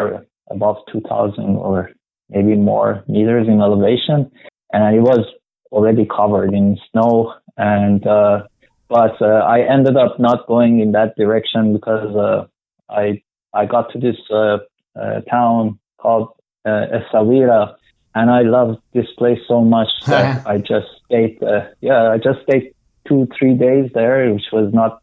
[0.49, 1.91] above 2,000 or
[2.29, 4.31] maybe more meters in elevation,
[4.71, 5.25] and it was
[5.71, 7.33] already covered in snow.
[7.57, 8.43] And uh,
[8.87, 12.45] but uh, I ended up not going in that direction because uh,
[12.89, 13.21] I
[13.53, 14.57] I got to this uh,
[14.99, 16.29] uh, town called
[16.69, 17.75] uh, Essaouira,
[18.15, 21.37] and I loved this place so much that I just stayed.
[21.81, 22.73] yeah, I just stayed
[23.07, 25.01] two three days there, which was not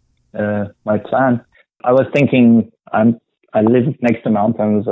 [0.84, 1.44] my plan.
[1.84, 3.18] I was thinking I'm
[3.52, 4.86] I live next to mountains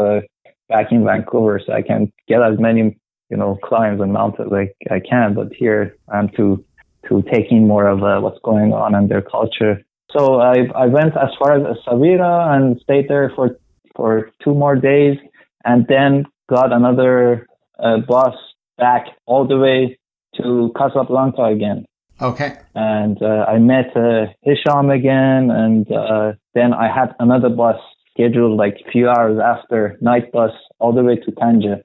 [0.68, 2.98] back in Vancouver, so I can get as many
[3.30, 5.34] you know climbs and mountains like I can.
[5.34, 6.64] But here I'm to
[7.08, 9.82] to take in more of uh, what's going on and their culture.
[10.10, 13.58] So I I went as far as Essaouira and stayed there for
[13.96, 15.18] for two more days,
[15.64, 17.46] and then got another
[17.78, 18.34] uh, bus
[18.78, 19.98] back all the way
[20.36, 21.84] to Casablanca again.
[22.20, 22.56] Okay.
[22.74, 27.76] And uh, I met uh, Hisham again, and uh, then I had another bus
[28.12, 31.82] scheduled like a few hours after night bus all the way to Tangier.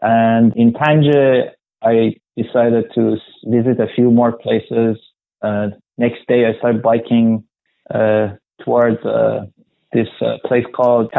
[0.00, 4.98] And in Tangier, I decided to visit a few more places.
[5.42, 7.44] Uh, next day, I started biking
[7.94, 8.28] uh,
[8.64, 9.46] towards uh,
[9.92, 11.12] this uh, place called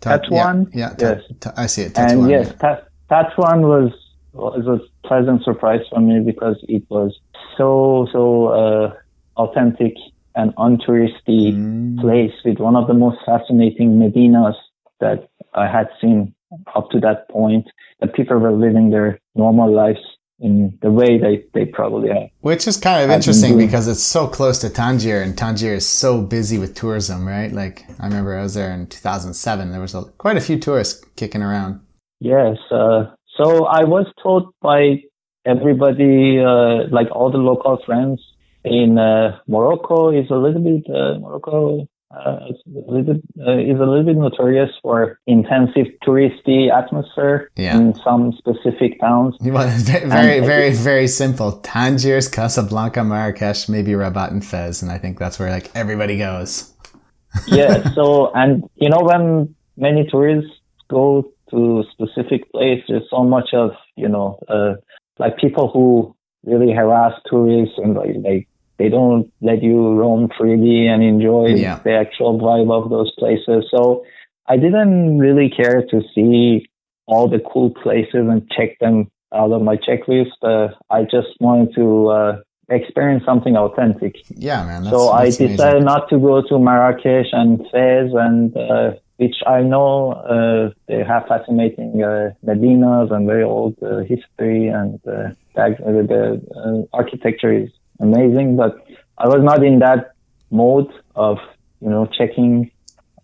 [0.00, 0.66] Tetouan.
[0.66, 0.70] Tetouan.
[0.74, 1.52] Yeah, yeah yes.
[1.56, 1.94] I see it.
[1.94, 2.80] Tetouan, and yes, yeah.
[3.10, 3.92] Tetouan was
[4.32, 7.18] was a pleasant surprise for me because it was
[7.56, 8.94] so so uh,
[9.36, 9.94] authentic
[10.34, 12.00] and untouristy mm.
[12.00, 14.54] place with one of the most fascinating medinas
[15.00, 16.34] that I had seen
[16.74, 17.66] up to that point.
[18.00, 20.00] That people were living their normal lives
[20.40, 22.30] in the way they, they probably have.
[22.40, 26.22] Which is kind of interesting because it's so close to Tangier and Tangier is so
[26.22, 27.52] busy with tourism, right?
[27.52, 29.70] Like I remember I was there in 2007.
[29.70, 31.80] There was a, quite a few tourists kicking around.
[32.20, 32.56] Yes.
[32.70, 35.02] Uh, so I was told by
[35.46, 38.20] everybody, uh, like all the local friends
[38.64, 43.14] in uh, Morocco is a little bit uh, Morocco uh, is, a little,
[43.46, 47.76] uh, is a little bit notorious for intensive touristy atmosphere yeah.
[47.76, 49.36] in some specific towns.
[49.50, 51.60] Well, very, and, very, very simple.
[51.60, 56.72] Tangiers, Casablanca, Marrakesh, maybe Rabat and Fez, and I think that's where like everybody goes.
[57.46, 57.92] yeah.
[57.94, 60.50] So, and you know when many tourists
[60.88, 64.74] go to specific place, there's so much of you know, uh,
[65.18, 68.48] like people who really harass tourists and like, like
[68.80, 71.80] they don't let you roam freely and enjoy yeah.
[71.84, 73.68] the actual vibe of those places.
[73.70, 74.04] So
[74.46, 76.66] I didn't really care to see
[77.06, 80.32] all the cool places and check them out of my checklist.
[80.42, 82.36] Uh, I just wanted to uh,
[82.70, 84.16] experience something authentic.
[84.30, 84.84] Yeah, man.
[84.84, 85.84] That's, so that's I decided amazing.
[85.84, 91.26] not to go to Marrakesh and Fez and uh, which I know uh, they have
[91.28, 97.68] fascinating uh, medinas and very old uh, history and uh, the uh, architecture is
[98.00, 98.56] amazing.
[98.56, 98.86] But
[99.18, 100.14] I was not in that
[100.50, 101.38] mode of
[101.80, 102.70] you know checking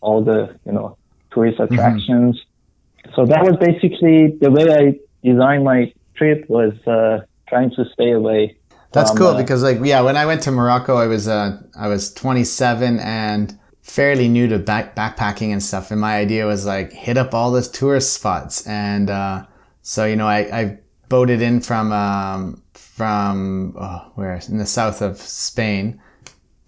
[0.01, 0.97] all the you know
[1.33, 1.75] tourist mm-hmm.
[1.75, 2.37] attractions.
[2.37, 3.15] Mm-hmm.
[3.15, 8.13] so that was basically the way I designed my trip was uh, trying to stay
[8.13, 8.57] away.
[8.93, 11.63] That's from, cool uh, because like yeah, when I went to Morocco, I was uh
[11.79, 16.67] I was 27 and fairly new to back- backpacking and stuff, and my idea was
[16.67, 19.47] like hit up all the tourist spots, and uh,
[19.83, 22.63] so you know I I boated in from um
[22.97, 26.01] from oh, where in the south of Spain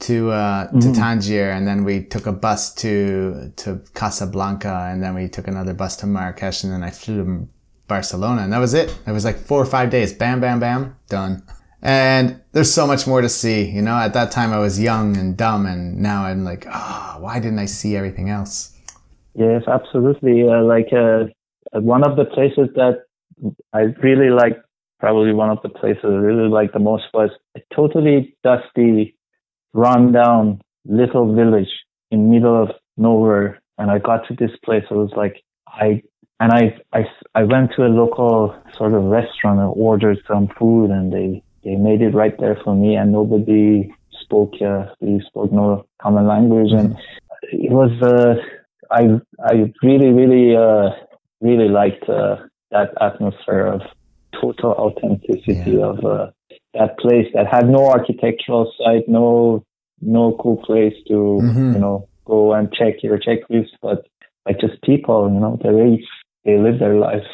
[0.00, 5.14] to uh, to Tangier, and then we took a bus to to Casablanca, and then
[5.14, 7.48] we took another bus to Marrakesh, and then I flew to
[7.88, 8.94] Barcelona, and that was it.
[9.06, 11.42] It was like four or five days, bam, bam, bam, done.
[11.80, 13.64] And there's so much more to see.
[13.64, 17.16] You know, at that time I was young and dumb, and now I'm like, ah,
[17.20, 18.76] why didn't I see everything else?
[19.34, 20.46] Yes, absolutely.
[20.46, 21.24] Uh, like uh,
[21.80, 23.04] one of the places that
[23.72, 24.60] I really like,
[24.98, 29.16] probably one of the places I really liked the most was a totally dusty,
[29.72, 31.70] rundown little village
[32.10, 33.60] in middle of nowhere.
[33.78, 34.84] And I got to this place.
[34.90, 36.02] It was like I
[36.40, 40.90] and I I I went to a local sort of restaurant and ordered some food,
[40.90, 45.52] and they they made it right there for me, and nobody spoke uh, we spoke
[45.52, 46.96] no common language, and
[47.42, 48.34] it was uh,
[48.90, 50.90] I I really really uh,
[51.40, 52.36] really liked uh,
[52.70, 53.82] that atmosphere of
[54.40, 55.86] total authenticity Yeah.
[55.90, 56.30] of uh,
[56.74, 59.64] that place that had no architectural site, no
[60.00, 61.74] no cool place to Mhm.
[61.74, 64.06] you know go and check your checklist, but
[64.46, 66.04] like just people, you know, the way
[66.44, 67.26] they live their life.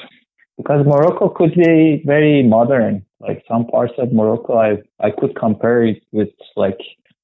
[0.57, 3.05] Because Morocco could be very modern.
[3.21, 6.79] Like some parts of Morocco, I I could compare it with like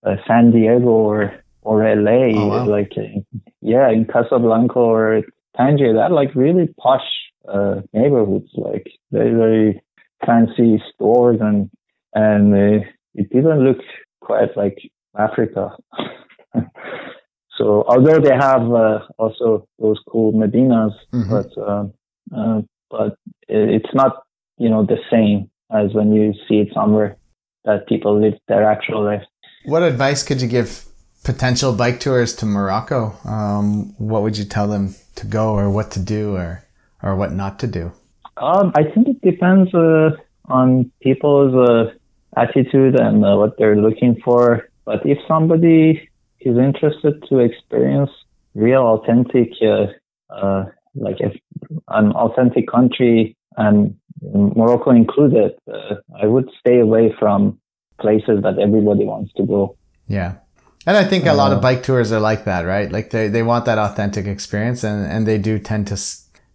[0.04, 2.32] uh, San Diego or or LA.
[2.40, 2.64] Oh, wow.
[2.66, 3.20] Like uh,
[3.60, 5.22] yeah, in Casablanca or
[5.56, 7.08] Tangier, that like really posh
[7.48, 9.82] uh, neighborhoods, like very very
[10.26, 11.70] fancy stores and
[12.14, 13.78] and uh, it didn't look
[14.20, 14.78] quite like
[15.18, 15.76] Africa.
[17.58, 21.30] so although they have uh, also those cool Medinas, Mhm.
[21.30, 21.92] but um,
[22.36, 23.16] uh, but
[23.48, 24.22] it's not
[24.58, 27.16] you know the same as when you see it somewhere
[27.64, 29.22] that people live their actual life.
[29.66, 30.86] What advice could you give
[31.24, 33.14] potential bike tours to Morocco?
[33.24, 36.64] Um, what would you tell them to go, or what to do, or
[37.02, 37.92] or what not to do?
[38.36, 40.10] Um, I think it depends uh,
[40.46, 41.92] on people's uh,
[42.36, 44.68] attitude and uh, what they're looking for.
[44.84, 46.08] But if somebody
[46.40, 48.10] is interested to experience
[48.54, 49.86] real, authentic, uh,
[50.34, 51.18] uh, like
[51.88, 57.58] an authentic country, and Morocco included, uh, I would stay away from
[58.00, 59.76] places that everybody wants to go.
[60.08, 60.36] Yeah.
[60.86, 62.90] And I think a lot of bike tours are like that, right?
[62.90, 65.96] Like they, they want that authentic experience and, and they do tend to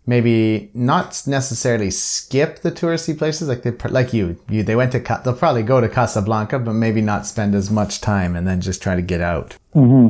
[0.06, 3.48] maybe not necessarily skip the touristy places.
[3.48, 7.02] Like they like you you they went to they'll probably go to Casablanca, but maybe
[7.02, 9.58] not spend as much time and then just try to get out.
[9.74, 10.10] hmm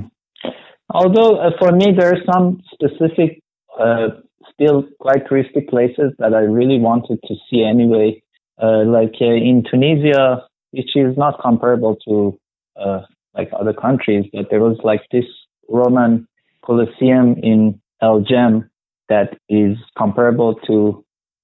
[0.91, 3.41] Although uh, for me, there are some specific,
[3.79, 4.09] uh,
[4.53, 8.21] still quite touristic places that I really wanted to see anyway.
[8.61, 12.39] Uh, like uh, in Tunisia, which is not comparable to
[12.79, 13.01] uh,
[13.35, 15.25] like other countries, but there was like this
[15.67, 16.27] Roman
[16.63, 18.69] Colosseum in El Jem
[19.09, 21.03] that is comparable to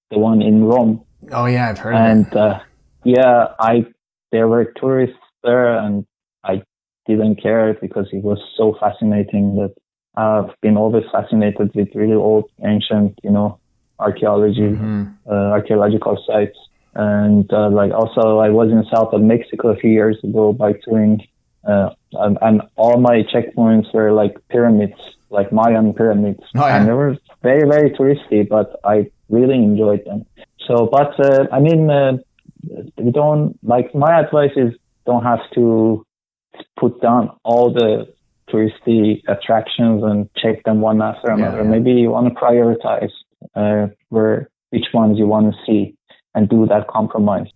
[0.10, 1.04] the one in Rome.
[1.32, 2.60] Oh yeah, I've heard of and uh,
[3.04, 3.86] yeah, I
[4.32, 6.06] there were tourists there, and
[6.44, 6.62] I
[7.08, 9.74] didn't care because it was so fascinating that
[10.16, 13.60] I've been always fascinated with really old, ancient, you know,
[14.00, 15.14] archaeology, Mhm.
[15.30, 16.58] uh, archaeological sites,
[16.96, 20.74] and uh, like also I was in south of Mexico a few years ago by
[20.88, 21.22] doing,
[21.66, 25.00] uh, and, and all my checkpoints were like pyramids,
[25.32, 26.78] like Mayan pyramids, Oh, yeah.
[26.78, 30.26] and they were very very touristy, but I really enjoyed them.
[30.68, 32.18] So, but uh, I mean, uh,
[32.98, 34.74] we don't like my advice is
[35.06, 36.06] don't have to
[36.80, 38.08] put down all the
[38.52, 41.64] touristy attractions and check them one after Yeah, another.
[41.64, 41.70] yeah.
[41.70, 43.12] Maybe you want to prioritize
[43.56, 45.96] uh, where which ones you want to see
[46.36, 47.48] and do that compromise.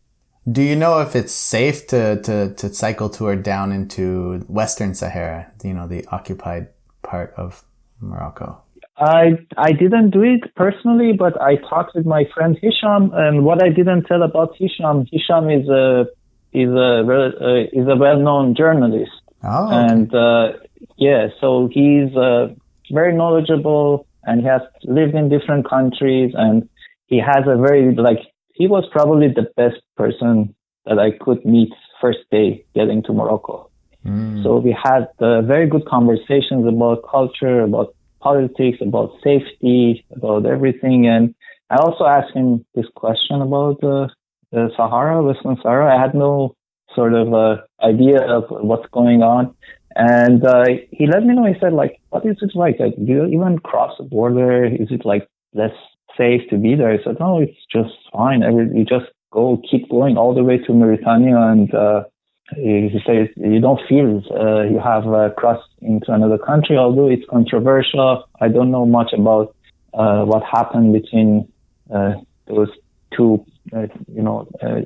[0.51, 5.51] Do you know if it's safe to, to, to cycle tour down into Western Sahara,
[5.63, 6.67] you know, the occupied
[7.05, 7.63] part of
[8.01, 8.61] Morocco?
[8.97, 9.23] I
[9.57, 13.69] I didn't do it personally, but I talked with my friend Hisham, and what I
[13.69, 16.07] didn't tell about Hisham, Hisham is a
[16.53, 19.11] is a uh, is a well-known journalist,
[19.43, 19.75] Oh, okay.
[19.75, 20.45] and uh,
[20.97, 22.53] yeah, so he's uh,
[22.91, 26.69] very knowledgeable, and he has lived in different countries, and
[27.07, 28.19] he has a very like
[28.53, 30.55] he was probably the best person
[30.85, 33.69] that I could meet first day getting to Morocco.
[34.05, 34.43] Mm.
[34.43, 41.07] So we had uh, very good conversations about culture, about politics, about safety, about everything.
[41.07, 41.33] And
[41.69, 44.07] I also asked him this question about uh,
[44.51, 45.97] the Sahara, Western Sahara.
[45.97, 46.55] I had no
[46.93, 49.55] sort of uh, idea of what's going on.
[49.95, 51.45] And uh, he let me know.
[51.45, 52.79] He said, like, what is it like?
[52.79, 54.65] Like, do you even cross the border?
[54.65, 55.71] Is it like less
[56.17, 56.91] safe to be there.
[56.91, 58.41] I said, no, it's just fine.
[58.41, 61.73] You just go, keep going all the way to Mauritania and,
[62.51, 67.25] uh, says you don't feel uh, you have uh, crossed into another country, although it's
[67.29, 68.27] controversial.
[68.39, 69.55] I don't know much about
[69.93, 71.51] uh, what happened between
[71.93, 72.13] uh,
[72.47, 72.69] those
[73.15, 74.81] two, uh, you know, uh,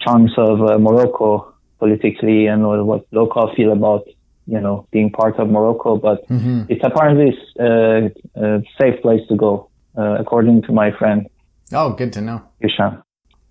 [0.00, 4.06] chunks of Morocco politically and what local feel about,
[4.46, 5.96] you know, being part of Morocco.
[5.96, 6.62] But mm-hmm.
[6.68, 11.26] it's apparently a safe place to go, according to my friend.
[11.72, 12.42] Oh, good to know.
[12.60, 13.02] Hisham.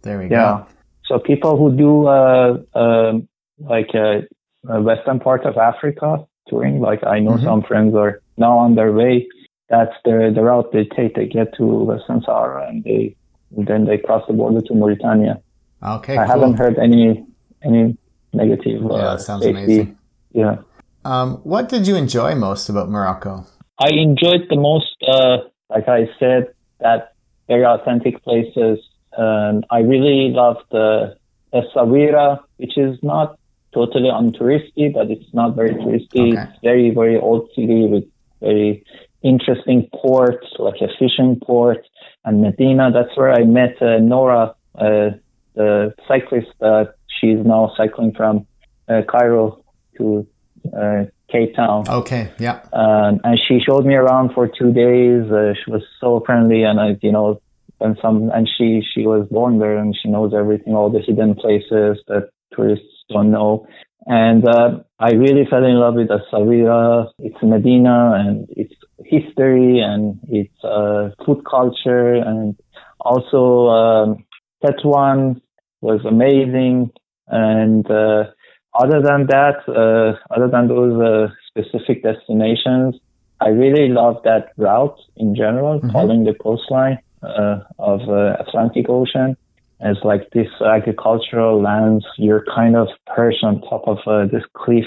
[0.01, 0.63] There we yeah.
[0.63, 0.67] go.
[1.05, 3.27] So people who do um,
[3.69, 4.21] like uh,
[4.63, 6.79] western part of Africa touring.
[6.79, 7.45] Like I know mm-hmm.
[7.45, 9.27] some friends are now on their way.
[9.69, 11.15] That's the the route they take.
[11.15, 13.15] They get to Western Sahara and they
[13.51, 15.41] then they cross the border to Mauritania.
[15.83, 16.33] Okay, I cool.
[16.33, 17.25] haven't heard any
[17.63, 17.97] any
[18.33, 18.81] negative.
[18.83, 19.63] Yeah, uh, that sounds safety.
[19.63, 19.97] amazing.
[20.33, 20.57] Yeah.
[21.03, 23.45] Um, what did you enjoy most about Morocco?
[23.79, 25.37] I enjoyed the most, uh,
[25.69, 27.13] like I said, that
[27.47, 28.79] very authentic places.
[29.17, 31.17] And I really loved the
[31.53, 33.37] Essaouira, which is not
[33.73, 36.33] totally untouristy, but it's not very touristy.
[36.33, 36.41] Okay.
[36.41, 38.05] It's very, very old city with
[38.41, 38.83] very
[39.23, 41.85] interesting port, like a fishing port.
[42.25, 45.09] And Medina, that's where I met uh, Nora, uh,
[45.55, 46.49] the cyclist.
[46.61, 46.85] Uh,
[47.19, 48.45] she's now cycling from
[48.87, 49.63] uh, Cairo
[49.97, 50.27] to
[50.75, 51.85] uh, Cape Town.
[51.87, 52.61] Okay, yeah.
[52.73, 55.31] Um, and she showed me around for two days.
[55.31, 57.41] Uh, she was so friendly, and I, you know,
[57.79, 61.35] and some, and she she was born there, and she knows everything, all the hidden
[61.35, 63.67] places that tourists don't know.
[64.05, 68.73] And uh, I really fell in love with Essaouira, its Medina and its
[69.05, 72.13] history and its uh, food culture.
[72.13, 72.55] And
[72.99, 74.25] also, um,
[74.63, 75.41] Tetouan
[75.81, 76.91] was amazing.
[77.27, 78.25] And uh,
[78.73, 82.95] other than that, uh, other than those uh, specific destinations,
[83.39, 85.91] I really love that route in general, mm-hmm.
[85.91, 89.37] following the coastline uh, of Atlantic Ocean
[89.81, 92.05] as like this agricultural lands.
[92.17, 94.85] You're kind of perched on top of uh, this cliff,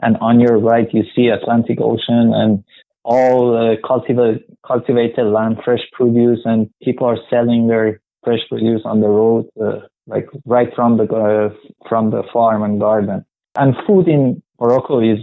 [0.00, 2.64] and on your right you see Atlantic Ocean and
[3.04, 9.00] all uh, cultivated cultivated land, fresh produce, and people are selling their fresh produce on
[9.00, 11.54] the road, uh, like right from the uh,
[11.88, 13.24] from the farm and garden.
[13.56, 15.20] And food in Morocco is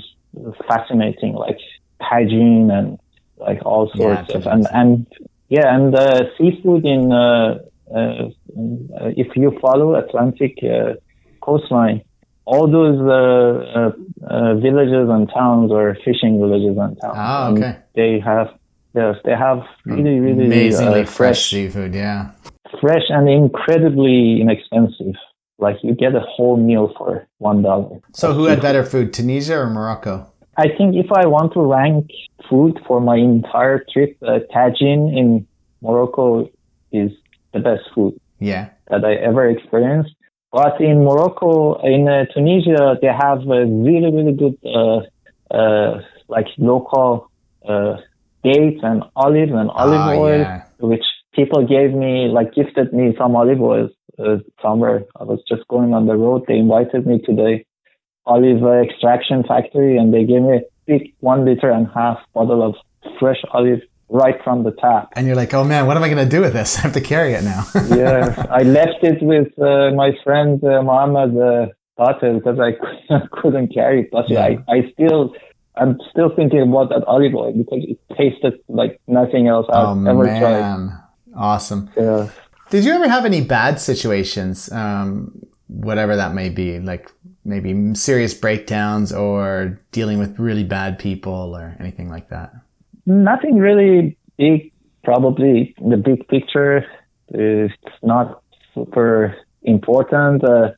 [0.68, 1.58] fascinating, like
[2.02, 3.00] tagine and
[3.38, 5.08] like all sorts yeah, of and and
[5.50, 7.60] yeah, and uh, seafood in uh,
[7.94, 10.94] if you follow Atlantic uh,
[11.42, 12.02] coastline,
[12.46, 17.16] all those uh, villages and towns are fishing villages and towns.
[17.16, 17.66] Ah, okay.
[17.66, 18.48] And they have
[18.94, 21.96] yes, they have really really amazingly fresh, fresh seafood.
[21.96, 22.32] Yeah,
[22.82, 25.16] fresh and incredibly inexpensive.
[25.60, 28.00] Like you get a whole meal for one dollar.
[28.14, 30.28] So, who had better food, Tunisia or Morocco?
[30.58, 32.10] I think if I want to rank
[32.50, 35.48] food for my entire trip, uh, tagine in
[35.82, 36.50] Morocco
[36.92, 37.12] is
[37.54, 38.70] the best food yeah.
[38.90, 40.14] that I ever experienced.
[40.52, 45.02] But in Morocco, in uh, Tunisia, they have a really, really good, uh,
[45.54, 47.32] uh, like local,
[47.68, 47.98] uh,
[48.44, 50.66] dates and olive and olive oh, oil, yeah.
[50.80, 53.90] which people gave me, like gifted me some olive oil
[54.20, 55.06] uh, somewhere.
[55.20, 56.44] I was just going on the road.
[56.48, 57.60] They invited me to the
[58.26, 62.62] olive extraction factory and they gave me a big one liter and a half bottle
[62.62, 62.76] of
[63.20, 65.10] fresh olive right from the tap.
[65.14, 66.78] And you're like, oh man, what am I going to do with this?
[66.80, 67.66] I have to carry it now.
[67.90, 72.72] yeah, I left it with uh, my friend uh, Mohammed uh, because I
[73.32, 74.10] couldn't carry it.
[74.12, 74.42] But yeah.
[74.46, 75.36] I, I still,
[75.76, 80.10] I'm still thinking about that olive oil because it tasted like nothing else I've oh,
[80.10, 80.42] ever man.
[80.42, 81.00] tried.
[81.36, 81.90] Awesome.
[81.98, 82.30] Yeah.
[82.70, 87.12] Did you ever have any bad situations, um, whatever that may be, like
[87.46, 92.54] maybe serious breakdowns or dealing with really bad people or anything like that?
[93.06, 94.72] Nothing really big.
[95.04, 96.86] Probably the big picture
[97.34, 98.42] is not
[98.74, 100.44] super important.
[100.44, 100.72] Uh,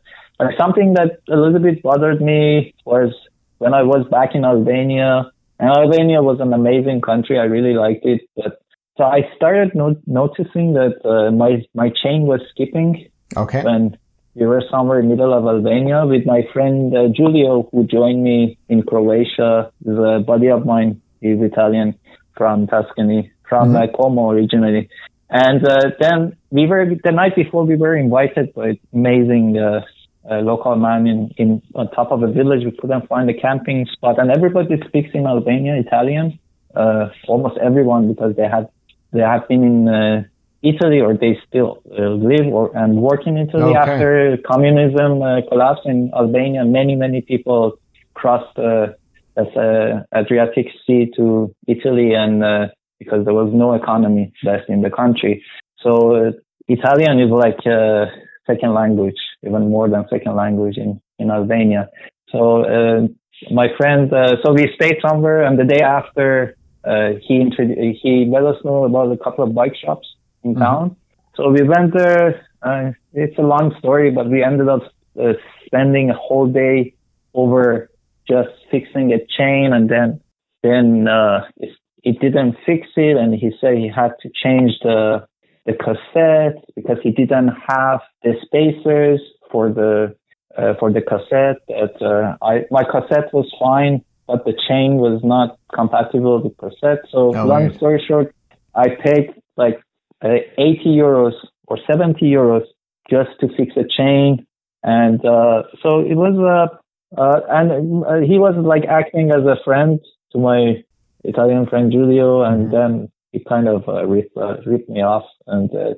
[0.58, 3.14] something that a little bit bothered me was
[3.60, 5.32] when I was back in Albania.
[5.60, 7.40] And Albania was an amazing country.
[7.40, 8.22] I really liked it.
[8.36, 8.62] But
[8.98, 13.10] so I started no- noticing that uh, my my chain was skipping.
[13.38, 13.64] Okay.
[13.64, 13.98] When
[14.36, 18.22] we were somewhere in the middle of Albania with my friend uh, Giulio, who joined
[18.24, 19.72] me in Croatia.
[19.84, 21.02] He's a buddy of mine.
[21.22, 21.98] He's Italian
[22.36, 23.96] from Tuscany, from mm-hmm.
[23.96, 24.90] Como originally.
[25.30, 29.82] And uh, then we were the night before we were invited by amazing uh,
[30.30, 32.64] uh, local man in, in on top of a village.
[32.64, 36.40] We couldn't find a camping spot, and everybody speaks in Albania Italian.
[36.76, 38.70] Uh, almost everyone because they have
[39.14, 40.24] they have been in uh,
[40.62, 43.78] Italy or they still uh, live or and work in Italy okay.
[43.78, 46.66] after communism uh, collapsed in Albania.
[46.66, 47.80] Many many people
[48.14, 48.88] crossed uh,
[49.36, 52.68] that's uh, Adriatic Sea to Italy, and uh,
[53.00, 55.44] because there was no economy left in the country.
[55.82, 56.32] So uh,
[56.68, 58.08] Italian is like a
[58.48, 61.90] second language, even more than second language in, in Albania.
[62.30, 63.08] So uh,
[63.52, 68.30] my friend, uh, so we stayed somewhere, and the day after, uh, he introduced, he
[68.32, 70.08] let us know about a couple of bike shops
[70.44, 70.62] in mm-hmm.
[70.62, 70.96] town.
[71.36, 72.48] So we went there.
[72.62, 74.82] Uh, it's a long story, but we ended up
[75.22, 75.34] uh,
[75.66, 76.94] spending a whole day
[77.34, 77.90] over
[78.30, 80.22] just fixing a chain, and then
[80.64, 85.26] then uh, it, it didn't fix it, and he said he had to change the
[85.66, 89.20] the cassette because he didn't have the spacers
[89.52, 90.16] for the
[90.58, 91.58] uh, for the cassette.
[91.68, 97.06] That uh, I my cassette was fine, but the chain was not compatible with cassette.
[97.12, 98.34] So oh, long story short,
[98.74, 99.82] I paid like
[100.24, 101.34] uh, 80 euros
[101.68, 102.66] or 70 euros
[103.10, 104.46] just to fix a chain,
[104.84, 106.36] and uh, so it was.
[106.38, 106.78] Uh,
[107.18, 110.00] uh, and uh, he was like acting as a friend
[110.32, 110.84] to my
[111.24, 112.76] Italian friend Giulio, and mm-hmm.
[112.76, 115.94] then he kind of uh, ripped, uh, ripped me off, and uh,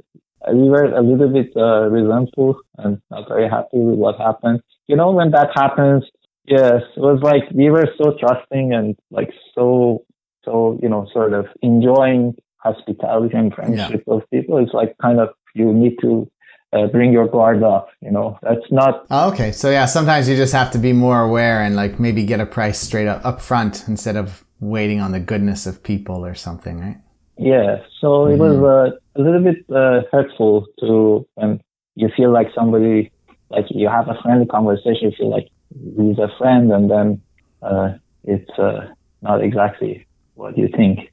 [0.53, 4.61] we were a little bit uh, resentful and not very happy with what happened.
[4.88, 6.03] You know, when that happens,
[6.45, 10.05] yes, it was like we were so trusting and like so,
[10.43, 14.13] so you know, sort of enjoying hospitality and friendship yeah.
[14.13, 14.57] of people.
[14.57, 16.30] It's like kind of you need to
[16.78, 17.89] uh, bring your guard up.
[18.01, 19.05] You know, that's not.
[19.09, 22.25] Oh, okay, so yeah, sometimes you just have to be more aware and like maybe
[22.25, 26.25] get a price straight up up front instead of waiting on the goodness of people
[26.25, 26.97] or something, right?
[27.38, 28.34] Yeah, so mm-hmm.
[28.34, 28.65] it was mm-hmm.
[28.65, 31.61] uh, a little bit uh, hurtful to when
[31.95, 33.11] you feel like somebody,
[33.49, 35.49] like you have a friendly conversation, you feel like
[35.97, 37.21] he's a friend, and then
[37.61, 38.88] uh, it's uh,
[39.21, 40.05] not exactly
[40.36, 41.11] what you think.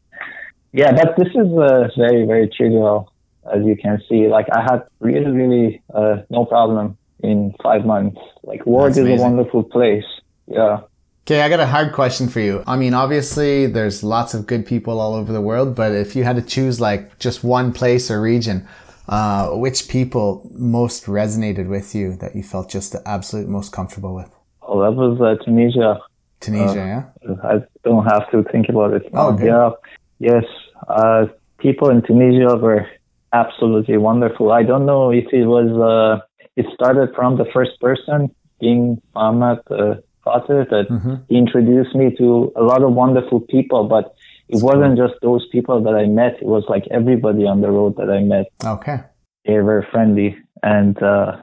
[0.72, 3.12] Yeah, but this is uh, very, very trivial,
[3.52, 4.28] as you can see.
[4.28, 8.20] Like I had really, really uh, no problem in five months.
[8.42, 10.04] Like Ward is a wonderful place.
[10.46, 10.80] Yeah.
[11.26, 12.62] Okay, I got a hard question for you.
[12.66, 16.22] I mean, obviously, there's lots of good people all over the world, but if you
[16.22, 18.68] had to choose like just one place or region,
[19.08, 24.14] uh, which people most resonated with you that you felt just the absolute most comfortable
[24.14, 24.30] with?
[24.60, 25.98] Oh, that was uh, Tunisia.
[26.40, 27.34] Tunisia, uh, yeah.
[27.42, 29.08] I don't have to think about it.
[29.14, 29.46] Oh, okay.
[29.46, 29.70] yeah,
[30.18, 30.44] yes.
[30.88, 31.26] Uh,
[31.56, 32.86] people in Tunisia were
[33.34, 34.52] absolutely wonderful.
[34.52, 35.68] I don't know if it was.
[35.92, 36.24] Uh,
[36.56, 41.14] it started from the first person being Mohammed uh, that mm-hmm.
[41.28, 44.14] he introduced me to a lot of wonderful people, but
[44.48, 46.34] it wasn't just those people that I met.
[46.40, 48.46] It was like everybody on the road that I met.
[48.64, 48.98] Okay.
[49.46, 50.36] They were friendly.
[50.62, 51.36] And, uh,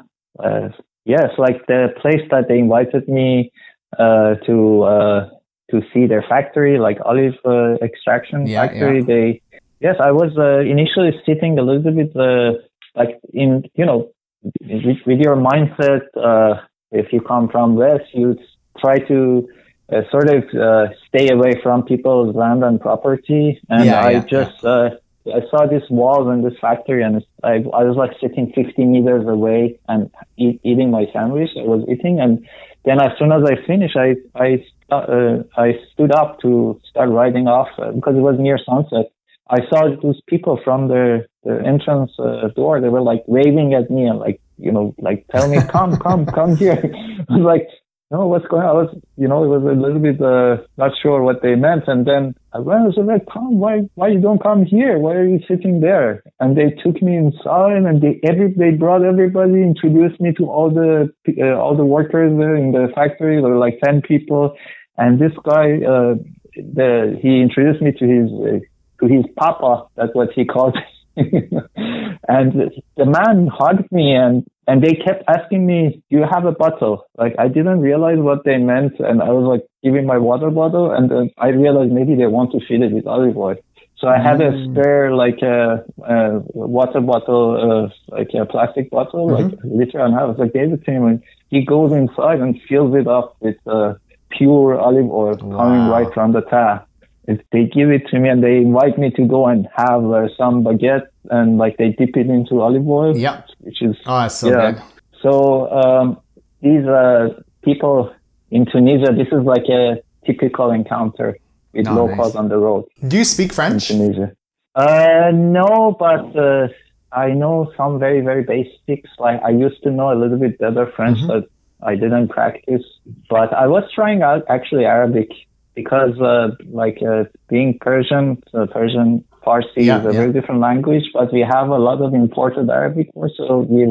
[0.43, 0.69] uh,
[1.05, 3.51] yes, like the place that they invited me,
[3.99, 5.29] uh, to, uh,
[5.69, 9.05] to see their factory, like olive, uh, extraction yeah, factory, yeah.
[9.05, 9.41] they,
[9.81, 12.53] yes, I was, uh, initially sitting a little bit, uh,
[12.95, 14.11] like in, you know,
[14.43, 16.61] with, with your mindset, uh,
[16.91, 18.37] if you come from West, you
[18.79, 19.47] try to
[19.91, 23.59] uh, sort of uh, stay away from people's land and property.
[23.69, 24.69] And yeah, I yeah, just yeah.
[24.69, 24.89] Uh,
[25.27, 29.27] I saw this wall and this factory, and I, I was like sitting 50 meters
[29.27, 31.49] away and eat, eating my sandwich.
[31.55, 32.47] I was eating, and
[32.85, 37.47] then as soon as I finished, I I uh, I stood up to start riding
[37.47, 39.11] off uh, because it was near sunset.
[39.51, 42.79] I saw those people from the, the entrance uh, door.
[42.79, 46.25] They were like waving at me and like, you know, like tell me, come, come,
[46.25, 46.79] come here.
[47.29, 47.67] I was like,
[48.11, 48.69] no, what's going on?
[48.69, 51.83] I was, you know, it was a little bit uh, not sure what they meant.
[51.87, 54.97] And then I went, said, like, Tom, why, why you don't come here?
[54.99, 56.23] Why are you sitting there?
[56.39, 60.69] And they took me inside and they, every, they brought everybody, introduced me to all
[60.69, 63.41] the, uh, all the workers there in the factory.
[63.41, 64.55] There were like 10 people.
[64.97, 66.15] And this guy, uh,
[66.55, 68.59] the, he introduced me to his, uh,
[69.01, 69.87] to his papa.
[69.95, 70.77] That's what he called
[71.17, 76.53] and the man hugged me and and they kept asking me, "Do you have a
[76.53, 80.49] bottle?" Like I didn't realize what they meant, and I was like giving my water
[80.49, 83.57] bottle, and then I realized maybe they want to fill it with olive oil.
[83.97, 84.71] So I had a mm.
[84.71, 89.49] spare like a, a water bottle, uh, like a plastic bottle, mm-hmm.
[89.49, 90.39] like liter and a half.
[90.39, 93.95] I gave it to him, and he goes inside and fills it up with uh,
[94.29, 95.57] pure olive oil wow.
[95.57, 96.87] coming right from the tap
[97.27, 100.27] if they give it to me and they invite me to go and have uh,
[100.37, 103.15] some baguette and like they dip it into olive oil.
[103.15, 103.43] Yeah.
[103.59, 104.71] Which is oh, so yeah.
[104.71, 104.81] Good.
[105.21, 106.19] So um,
[106.61, 108.13] these uh, people
[108.49, 111.37] in Tunisia, this is like a typical encounter
[111.73, 112.35] with oh, locals nice.
[112.35, 112.85] on the road.
[113.07, 113.91] Do you speak French?
[113.91, 114.31] In Tunisia.
[114.73, 116.69] Uh, no, but uh,
[117.11, 119.09] I know some very very basics.
[119.19, 121.27] Like I used to know a little bit better French, mm-hmm.
[121.27, 121.49] but
[121.83, 122.83] I didn't practice.
[123.29, 125.29] But I was trying out actually Arabic
[125.75, 130.19] because uh, like uh, being Persian, uh, Persian Farsi yeah, is a yeah.
[130.19, 133.85] very different language, but we have a lot of imported Arabic words, so we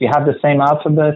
[0.00, 1.14] we have the same alphabet.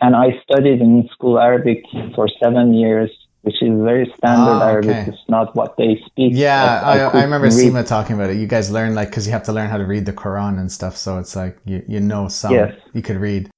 [0.00, 1.82] And I studied in school Arabic
[2.14, 3.10] for seven years
[3.42, 5.08] which is very standard Ah, Arabic.
[5.08, 6.32] It's not what they speak.
[6.34, 8.36] Yeah, but I, I remember read- Seema talking about it.
[8.36, 10.70] You guys learn like because you have to learn how to read the Quran and
[10.70, 10.96] stuff.
[10.96, 12.72] So it's like you you know some Yes.
[12.92, 13.48] you could read.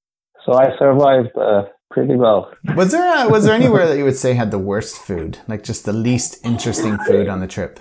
[0.45, 2.51] So I survived uh, pretty well.
[2.75, 5.63] Was there a, was there anywhere that you would say had the worst food, like
[5.63, 7.79] just the least interesting food on the trip?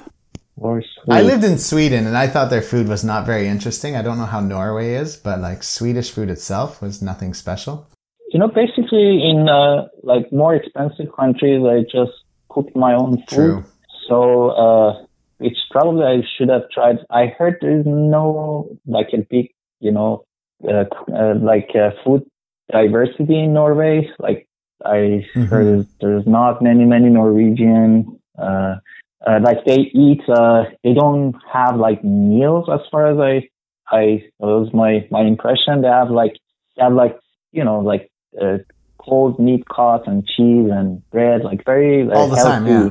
[0.56, 3.96] Worse I lived in Sweden and I thought their food was not very interesting.
[3.96, 7.88] I don't know how Norway is, but like Swedish food itself was nothing special.
[8.30, 12.12] You know, basically in uh, like more expensive countries, I just
[12.50, 13.28] cook my own food.
[13.28, 13.64] True.
[14.06, 15.04] So, uh,
[15.38, 16.98] which probably I should have tried.
[17.08, 19.48] I heard there's no like a big,
[19.80, 20.26] you know,
[20.68, 22.28] uh, uh, like uh, food
[22.72, 24.08] diversity in Norway.
[24.18, 24.46] Like
[24.84, 25.48] I Mhm.
[25.48, 28.18] heard there's not many many Norwegian.
[28.38, 28.76] Uh,
[29.26, 30.22] uh, like they eat.
[30.28, 33.48] Uh, they don't have like meals as far as I.
[33.92, 35.82] I that was my my impression.
[35.82, 36.36] They have like
[36.76, 37.18] they have like
[37.52, 38.08] you know like
[38.40, 38.58] uh,
[38.98, 42.90] cold meat cuts and cheese and bread, like very uh, All the time, yeah.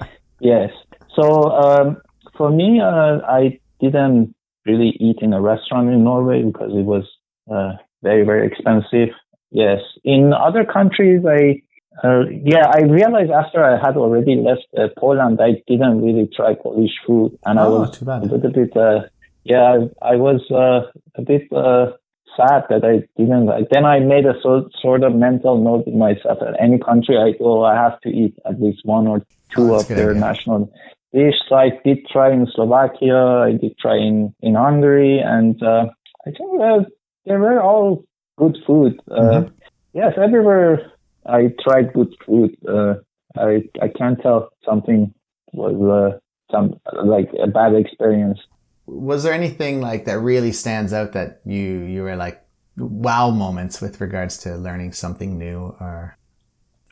[0.40, 0.70] Yes.
[1.14, 1.96] So um,
[2.36, 4.34] for me, uh, I didn't
[4.66, 7.04] really eat in a restaurant in Norway because it was
[7.50, 7.72] uh,
[8.08, 9.10] very very expensive.
[9.50, 9.80] Yes.
[10.04, 11.40] In other countries, I
[12.04, 16.50] uh, yeah I realized after I had already left uh, Poland, I didn't really try
[16.66, 19.00] Polish food, and I oh, was too a little bit uh,
[19.52, 20.80] yeah I, I was uh,
[21.20, 21.84] a bit uh,
[22.36, 23.66] sad that I didn't like.
[23.70, 27.32] Then I made a so, sort of mental note in myself that any country I
[27.38, 29.18] go, I have to eat at least one or
[29.54, 30.20] two Oh, of their idea.
[30.28, 30.60] national
[31.12, 31.38] dish.
[31.48, 35.84] So I did try in Slovakia, I did try in in Hungary, and uh,
[36.26, 36.80] I think uh,
[37.26, 38.04] they were all
[38.38, 39.00] good food.
[39.10, 39.52] Uh, Mhm.
[39.92, 40.92] Yes, everywhere
[41.24, 42.56] I tried good food.
[42.68, 42.94] Uh,
[43.36, 45.12] I I can't tell something
[45.52, 46.18] was uh,
[46.52, 48.38] some like a bad experience.
[48.86, 51.62] Was there anything like that really stands out that you
[51.94, 52.42] you were like
[52.76, 56.16] wow moments with regards to learning something new or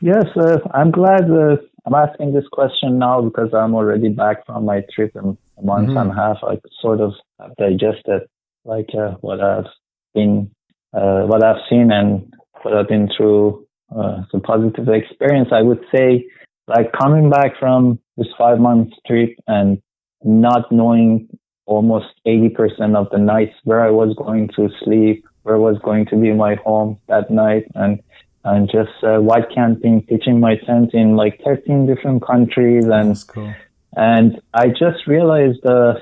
[0.01, 1.55] Yes, uh, I'm glad uh,
[1.85, 5.89] I'm asking this question now because I'm already back from my trip in a month
[5.89, 6.01] Mhm.
[6.01, 6.37] and a half.
[6.43, 8.21] I sort of have digested
[8.65, 9.69] like uh, what I've
[10.15, 10.49] been,
[10.93, 13.67] uh, what I've seen and what I've been through.
[13.95, 16.25] Uh, the positive experience, I would say,
[16.67, 19.81] like coming back from this five month trip and
[20.23, 21.29] not knowing
[21.65, 26.15] almost 80% of the nights where I was going to sleep, where was going to
[26.15, 28.01] be my home that night, and
[28.43, 33.53] and just uh, white camping, pitching my tent in like 13 different countries, and cool.
[33.95, 35.95] and I just realized uh,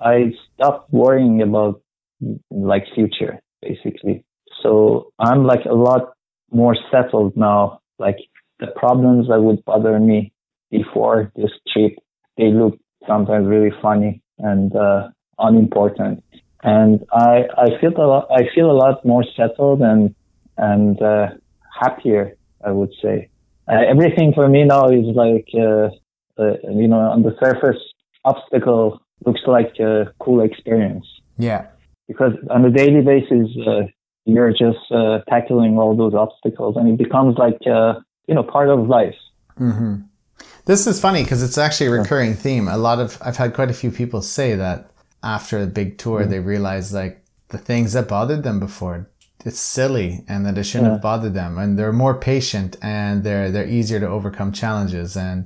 [0.00, 1.82] I stopped worrying about
[2.50, 4.24] like future basically.
[4.62, 6.14] So I'm like a lot
[6.50, 7.80] more settled now.
[7.98, 8.16] Like
[8.58, 10.32] the problems that would bother me
[10.70, 11.92] before this trip,
[12.36, 15.08] they look sometimes really funny and uh,
[15.38, 16.22] unimportant.
[16.62, 20.14] And I I feel a lot I feel a lot more settled and
[20.56, 21.28] and uh,
[21.80, 22.36] happier.
[22.62, 23.30] I would say
[23.68, 25.88] uh, everything for me now is like uh,
[26.38, 27.80] uh, you know on the surface
[28.24, 31.06] obstacle looks like a cool experience
[31.38, 31.68] Yeah.
[32.10, 33.82] Because on a daily basis uh,
[34.32, 37.92] you're just uh, tackling all those obstacles and it becomes like uh,
[38.28, 39.18] you know part of life.
[39.56, 39.94] hmm
[40.70, 42.66] This is funny because it's actually a recurring theme.
[42.68, 44.78] A lot of I've had quite a few people say that
[45.36, 47.14] after a big tour, they realize like
[47.54, 48.96] the things that bothered them before,
[49.48, 50.96] it's silly, and that it shouldn't Yeah.
[50.96, 55.38] have bothered them, and they're more patient, and they're they're easier to overcome challenges, and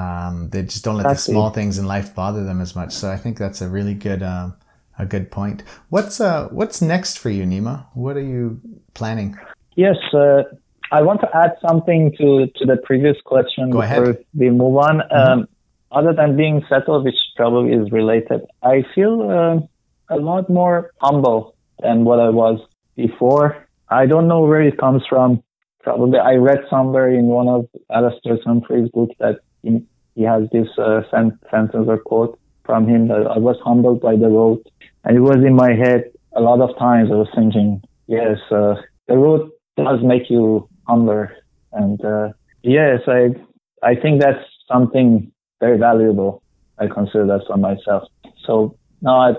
[0.00, 2.92] um, they just don't let the small things in life bother them as much.
[3.00, 4.54] So I think that's a really good um,
[4.98, 5.62] a good point.
[5.88, 7.86] What's uh what's next for you, Nima?
[7.94, 8.60] What are you
[8.94, 9.38] planning?
[9.76, 10.42] Yes, uh,
[10.90, 14.24] I want to add something to, to the previous question Go before ahead.
[14.34, 15.00] we move on.
[15.10, 15.48] Um,
[15.90, 21.54] other than being settled, which probably is related, I feel uh, a lot more humble
[21.80, 22.60] than what I was
[22.96, 23.66] before.
[23.88, 25.42] I don't know where it comes from.
[25.82, 29.82] Probably I read somewhere in one of Alastair Humphreys' books that he,
[30.14, 34.16] he has this uh, sen- sentence or quote from him that I was humbled by
[34.16, 34.60] the road.
[35.04, 37.10] And it was in my head a lot of times.
[37.10, 38.74] I was thinking, yes, uh,
[39.08, 41.36] the road does make you humbler.
[41.72, 42.28] And uh,
[42.62, 43.30] yes, I
[43.82, 46.42] I think that's something very valuable.
[46.78, 48.08] I consider that for myself.
[48.46, 49.32] So now I,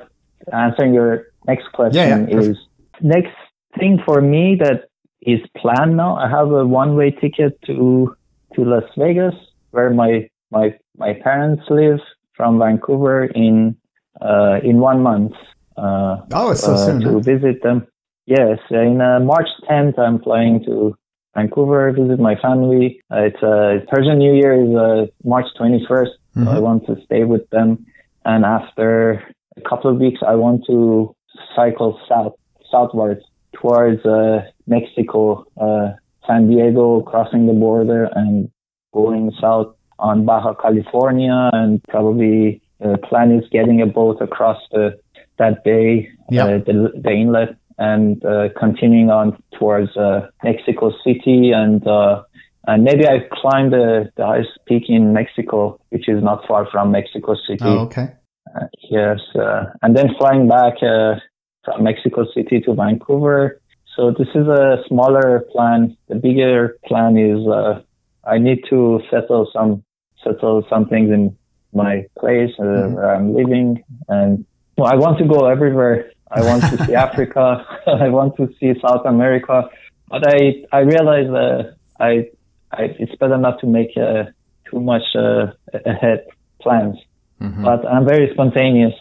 [0.51, 2.57] answering your next question yeah, is
[3.01, 3.35] next
[3.79, 4.89] thing for me that
[5.21, 6.15] is planned now.
[6.15, 8.15] I have a one-way ticket to
[8.55, 9.35] to Las Vegas,
[9.71, 11.99] where my my my parents live
[12.35, 13.75] from Vancouver in
[14.23, 15.33] uh, in one month.
[15.77, 17.01] Uh, Oh, it's so uh, soon.
[17.01, 17.87] to visit them.
[18.25, 20.95] Yes, in uh, March 10th, I'm flying to
[21.35, 23.01] Vancouver, to visit my family.
[23.11, 26.61] Uh, it's uh, Persian New Year is uh, March 21st, so I Mhm.
[26.67, 27.69] want to stay with them.
[28.25, 29.21] And after
[29.57, 31.13] a couple of weeks, I want to
[31.55, 32.33] cycle south,
[32.71, 33.21] southwards
[33.59, 35.87] towards uh, Mexico, uh,
[36.27, 38.49] San Diego, crossing the border and
[38.93, 44.99] going south on Baja California, and probably the plan is getting a boat across the
[45.37, 46.45] that bay, Yep.
[46.45, 52.23] uh, the, the inlet, and uh, continuing on towards uh, Mexico City, and uh,
[52.67, 56.91] and maybe I climb the, the highest peak in Mexico, which is not far from
[56.91, 57.59] Mexico City.
[57.63, 58.13] Oh, okay.
[58.55, 61.15] Uh, yes, uh, and then flying back uh,
[61.65, 63.59] from Mexico City to Vancouver.
[63.95, 65.97] So this is a smaller plan.
[66.07, 67.81] The bigger plan is uh,
[68.23, 69.83] I need to settle some
[70.23, 71.35] settle some things in
[71.75, 72.91] my place uh, Mhm.
[72.93, 74.45] where I'm living, and
[74.77, 75.97] well, I want to go everywhere.
[76.31, 77.65] I want to see Africa.
[78.05, 79.69] I want to see South America,
[80.09, 82.11] but I I realize uh, I,
[82.71, 84.23] I it's better not to make uh,
[84.69, 85.47] too much uh,
[85.85, 86.19] ahead
[86.61, 86.97] plans
[87.41, 87.63] Mhm.
[87.63, 88.93] but I'm very spontaneous.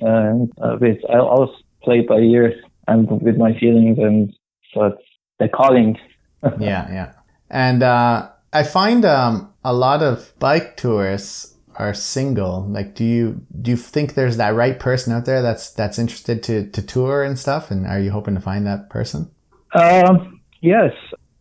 [0.00, 0.46] Uh,
[0.80, 1.50] with I always
[1.82, 2.54] play by ear
[2.86, 4.32] and with my feelings, and
[4.74, 4.98] but
[5.40, 5.98] the calling.
[6.60, 7.10] yeah, yeah.
[7.50, 12.66] And uh, I find um, a lot of bike tourists are single.
[12.68, 16.42] Like, do you do you think there's that right person out there that's that's interested
[16.44, 17.70] to to tour and stuff?
[17.70, 19.30] And are you hoping to find that person?
[19.74, 20.92] Um, yes,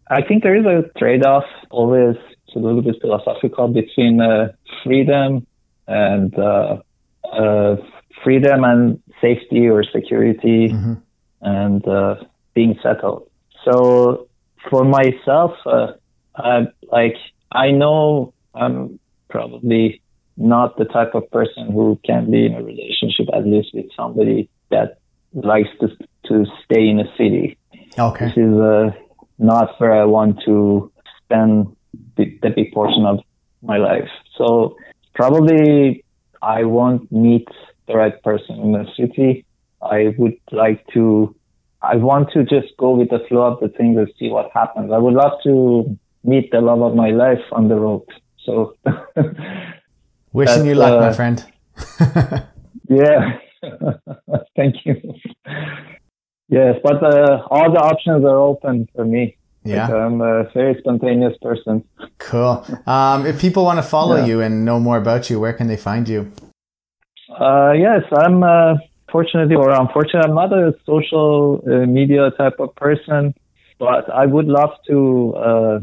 [0.10, 1.46] I think there is a trade-off.
[1.70, 2.16] Always,
[2.48, 5.48] it's a little bit philosophical between uh, freedom
[5.88, 6.78] and uh,
[7.32, 7.76] uh,
[8.24, 10.70] freedom and safety or security.
[10.70, 10.94] hmm
[11.42, 12.16] and uh,
[12.54, 13.30] being settled.
[13.66, 14.28] So
[14.70, 15.94] for myself, uh,
[16.36, 17.16] I, like
[17.52, 20.02] I know I'm probably
[20.38, 24.50] not the type of person who can be in a relationship at least with somebody
[24.70, 25.00] that
[25.34, 25.90] likes to
[26.26, 27.58] to stay in a city.
[27.98, 28.26] Okay.
[28.26, 28.92] This is uh,
[29.40, 30.92] not where I want to
[31.24, 31.76] spend
[32.16, 33.20] the, the big portion of
[33.62, 34.10] my life.
[34.38, 34.78] So
[35.16, 36.04] probably
[36.42, 37.48] I won't meet
[37.88, 39.46] the right person in the city.
[39.82, 41.36] I would like to,
[41.82, 44.92] I want to just go with the flow of the things and see what happens.
[44.92, 48.06] I would love to meet the love of my life on the road.
[48.44, 48.76] So,
[50.34, 51.46] Wishing That's, you luck, my uh, friend.
[52.90, 53.38] yeah,
[54.56, 54.96] thank you.
[56.50, 59.38] Yes, but uh, all the options are open for me.
[59.66, 59.94] Like, yeah.
[59.94, 61.84] I'm a very spontaneous person.
[62.20, 62.66] Cool.
[62.86, 64.26] Um, if people want to follow Yeah.
[64.26, 66.32] you and know more about you, where can they find you?
[67.30, 68.76] Uh, yes, I'm uh,
[69.12, 73.34] fortunately or unfortunately, I'm not a social uh, media type of person,
[73.78, 75.80] but I would love to uh,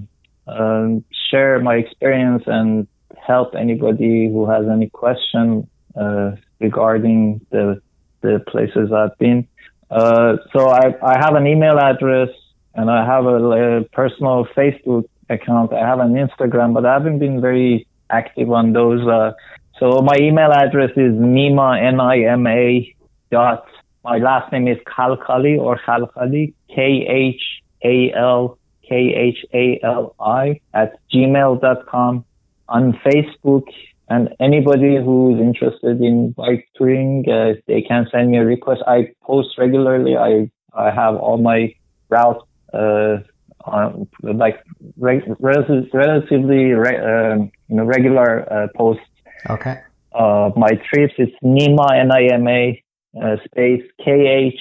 [0.47, 2.87] um, share my experience and
[3.27, 7.81] help anybody who has any question uh, regarding the
[8.21, 9.47] the places I've been.
[9.91, 12.31] Uh, so I, I have an email address
[12.75, 15.73] and I have a, a personal Facebook account.
[15.73, 19.07] I have an Instagram, but I haven't been very active on those.
[19.07, 19.33] Uh,
[19.79, 22.95] so my email address is nima n i m a
[23.31, 23.67] dot.
[24.03, 27.43] My last name is Khalkhali or Khalkhali K H
[27.85, 28.59] A L
[28.89, 28.95] K
[29.35, 32.25] H A L I at gmail.com
[32.69, 33.65] on Facebook.
[34.09, 38.83] And anybody who's interested in bike touring, uh, they can send me a request.
[38.87, 40.15] I post regularly.
[40.17, 41.75] I I have all my
[42.11, 42.45] routes
[42.75, 43.19] uh,
[43.65, 44.63] on like
[44.99, 49.03] re- relative, relatively re- um, you know regular uh, posts
[49.49, 49.81] Okay.
[50.13, 51.15] uh, my trips.
[51.17, 52.83] It's Nima N I M A
[53.23, 54.11] uh, space K
[54.51, 54.61] H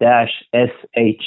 [0.00, 1.22] dash S H.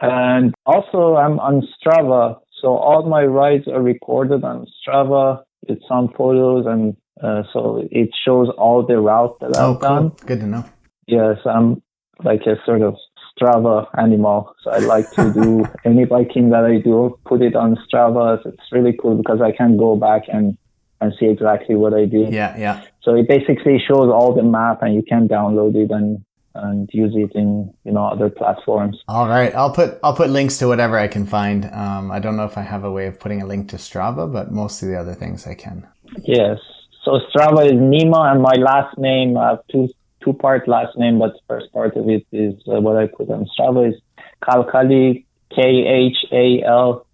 [0.00, 6.08] And also I'm on Strava, so all my rides are recorded on Strava with on
[6.16, 10.10] photos, and uh, so it shows all the route that Oh, I've done.
[10.10, 10.18] cool.
[10.26, 10.64] Good to know.
[11.06, 11.82] Yes, I'm
[12.24, 12.96] like a sort of
[13.40, 14.54] Strava animal.
[14.62, 18.44] So I like to do any biking that I do, put it on Strava.
[18.44, 20.56] It's really cool because I can go back and,
[21.00, 22.32] and see exactly what I did.
[22.32, 22.82] Yeah, yeah.
[23.02, 26.24] So it basically shows all the map and you can download it and,
[26.54, 29.02] and use it in, you know, other platforms.
[29.08, 29.54] All right.
[29.54, 31.64] I'll put I'll put links to whatever I can find.
[31.66, 34.30] Um, I don't know if I have a way of putting a link to Strava,
[34.32, 35.86] but most of the other things I can.
[36.24, 36.58] Yes.
[37.04, 39.88] So Strava is Nima and my last name, I have two,
[40.22, 43.28] two part last name, but the first part of it is uh, what I put
[43.30, 44.00] on Strava is
[44.42, 45.24] Khalkhali,
[45.54, 47.04] K-H-A-L-K-H-A-L-I.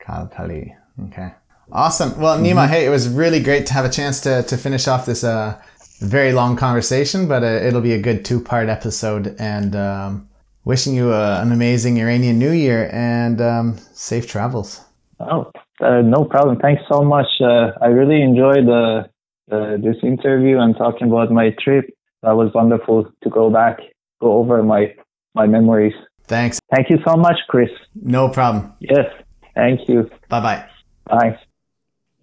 [0.00, 0.76] Khalkhali.
[1.06, 1.32] Okay.
[1.72, 2.20] Awesome.
[2.20, 5.06] Well, Nima, hey, it was really great to have a chance to, to finish off
[5.06, 5.60] this uh,
[6.00, 9.36] very long conversation, but uh, it'll be a good two part episode.
[9.38, 10.28] And um,
[10.64, 14.80] wishing you uh, an amazing Iranian New Year and um, safe travels.
[15.20, 16.58] Oh, uh, no problem.
[16.58, 17.26] Thanks so much.
[17.40, 19.04] Uh, I really enjoyed uh,
[19.50, 21.86] uh, this interview and talking about my trip.
[22.22, 23.78] That was wonderful to go back,
[24.20, 24.94] go over my
[25.34, 25.94] my memories.
[26.26, 26.58] Thanks.
[26.74, 27.68] Thank you so much, Chris.
[27.94, 28.72] No problem.
[28.80, 29.06] Yes,
[29.54, 30.08] thank you.
[30.28, 30.64] Bye-bye.
[31.06, 31.38] bye.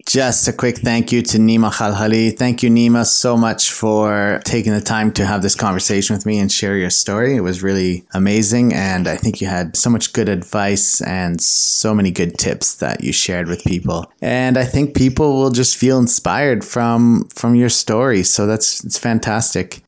[0.06, 2.36] Just a quick thank you to Nima Khalkhali.
[2.36, 6.38] Thank you, Nima, so much for taking the time to have this conversation with me
[6.38, 7.36] and share your story.
[7.36, 8.74] It was really amazing.
[8.74, 13.04] And I think you had so much good advice and so many good tips that
[13.04, 14.10] you shared with people.
[14.20, 18.24] And I think people will just feel inspired from, from your story.
[18.24, 19.82] So that's, it's fantastic.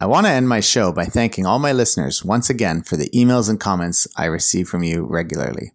[0.00, 3.08] I want to end my show by thanking all my listeners once again for the
[3.10, 5.72] emails and comments I receive from you regularly.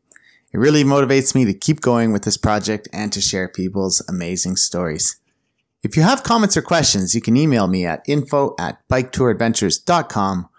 [0.51, 4.55] It really motivates me to keep going with this project and to share people's amazing
[4.55, 5.19] stories.
[5.83, 10.49] If you have comments or questions, you can email me at info at biketouradventures.com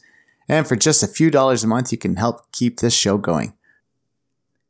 [0.47, 3.51] and for just a few dollars a month you can help keep this show going.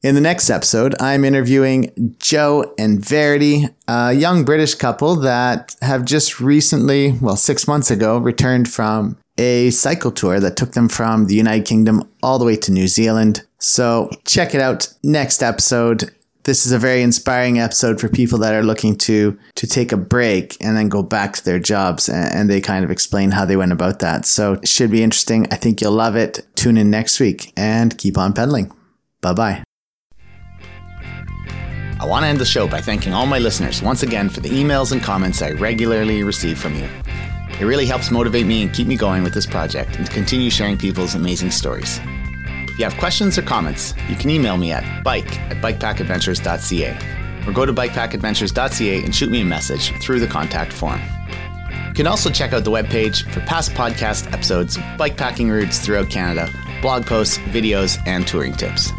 [0.01, 6.05] In the next episode, I'm interviewing Joe and Verity, a young British couple that have
[6.05, 11.25] just recently, well, six months ago, returned from a cycle tour that took them from
[11.25, 13.45] the United Kingdom all the way to New Zealand.
[13.59, 16.11] So check it out next episode.
[16.43, 19.97] This is a very inspiring episode for people that are looking to to take a
[19.97, 23.57] break and then go back to their jobs and they kind of explain how they
[23.57, 24.25] went about that.
[24.25, 25.47] So it should be interesting.
[25.51, 26.45] I think you'll love it.
[26.55, 28.71] Tune in next week and keep on pedaling.
[29.21, 29.63] Bye-bye.
[31.97, 34.49] I want to end the show by thanking all my listeners once again for the
[34.49, 36.87] emails and comments I regularly receive from you.
[37.59, 40.49] It really helps motivate me and keep me going with this project and to continue
[40.49, 41.99] sharing people's amazing stories.
[42.67, 47.53] If you have questions or comments, you can email me at bike at bikepackadventures.ca or
[47.53, 50.99] go to bikepackadventures.ca and shoot me a message through the contact form.
[51.87, 56.49] You can also check out the webpage for past podcast episodes, bikepacking routes throughout Canada,
[56.81, 58.91] blog posts, videos, and touring tips.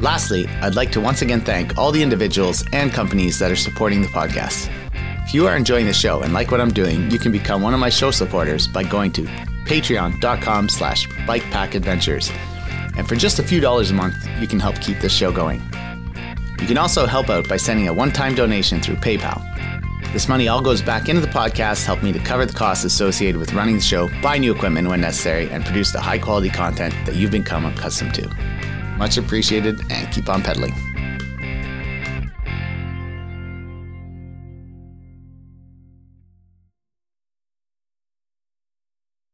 [0.00, 4.00] Lastly, I'd like to once again thank all the individuals and companies that are supporting
[4.00, 4.70] the podcast.
[5.24, 7.74] If you are enjoying the show and like what I'm doing, you can become one
[7.74, 9.22] of my show supporters by going to
[9.64, 12.30] patreon.com slash bikepackadventures.
[12.96, 15.62] And for just a few dollars a month, you can help keep this show going.
[16.60, 19.42] You can also help out by sending a one-time donation through PayPal.
[20.12, 22.84] This money all goes back into the podcast, to help me to cover the costs
[22.84, 26.50] associated with running the show, buy new equipment when necessary, and produce the high quality
[26.50, 28.28] content that you've become accustomed to.
[28.98, 30.93] Much appreciated, and keep on pedaling.